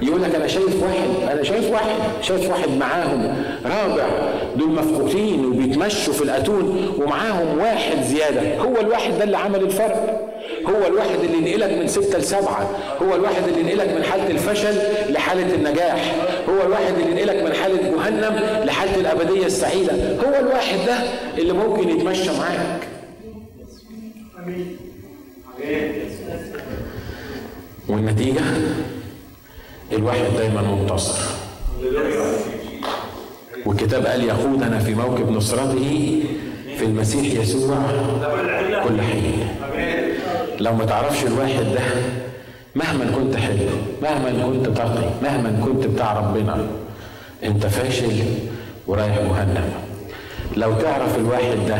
[0.01, 3.35] يقول لك أنا شايف واحد أنا شايف واحد شايف واحد معاهم
[3.65, 4.07] رابع.
[4.55, 8.57] دول مفقودين وبيتمشوا في الأتون ومعاهم واحد زيادة.
[8.57, 10.22] هو الواحد ده اللي عمل الفرق.
[10.69, 12.69] هو الواحد اللي ينقلك من ستة لسبعة.
[13.01, 14.75] هو الواحد اللي ينقلك من حالة الفشل
[15.09, 16.15] لحالة النجاح.
[16.49, 19.93] هو الواحد اللي ينقلك من حالة جهنم لحالة الأبدية السعيدة.
[19.93, 20.97] هو الواحد ده
[21.37, 22.87] اللي ممكن يتمشى معاك.
[27.89, 28.41] والنتيجة؟
[29.91, 31.19] الواحد دايما منتصر.
[33.65, 36.23] والكتاب قال يقودنا في موكب نصرته
[36.77, 37.77] في المسيح يسوع
[38.87, 39.42] كل حين.
[40.59, 41.81] لو ما تعرفش الواحد ده
[42.75, 43.57] مهما كنت حلو
[44.01, 46.57] مهما كنت تقي مهما كنت بتاع ربنا
[47.43, 48.23] انت فاشل
[48.87, 49.69] ورايح جهنم.
[50.57, 51.77] لو تعرف الواحد ده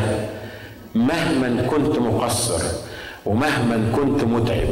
[0.95, 2.63] مهما كنت مقصر
[3.25, 4.67] ومهما كنت متعب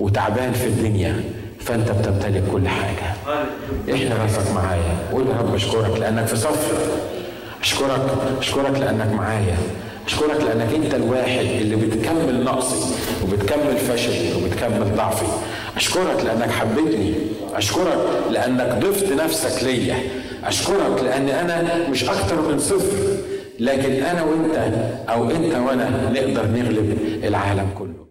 [0.00, 1.20] وتعبان في الدنيا
[1.60, 3.14] فانت بتمتلك كل حاجة.
[3.94, 4.98] إحنا راسك معايا.
[5.12, 6.72] قول يا رب اشكرك لأنك في صفي
[7.62, 8.00] اشكرك
[8.40, 9.56] اشكرك لأنك معايا.
[10.08, 12.94] اشكرك لأنك أنت الواحد اللي بتكمل نقصي
[13.24, 15.26] وبتكمل فشلي وبتكمل ضعفي.
[15.76, 17.14] أشكرك لأنك حبيتني
[17.54, 19.96] أشكرك لأنك ضفت نفسك ليا.
[20.44, 22.96] أشكرك لأن أنا مش أكتر من صفر
[23.60, 24.74] لكن أنا وأنت
[25.08, 28.07] أو أنت وأنا نقدر نغلب العالم كله.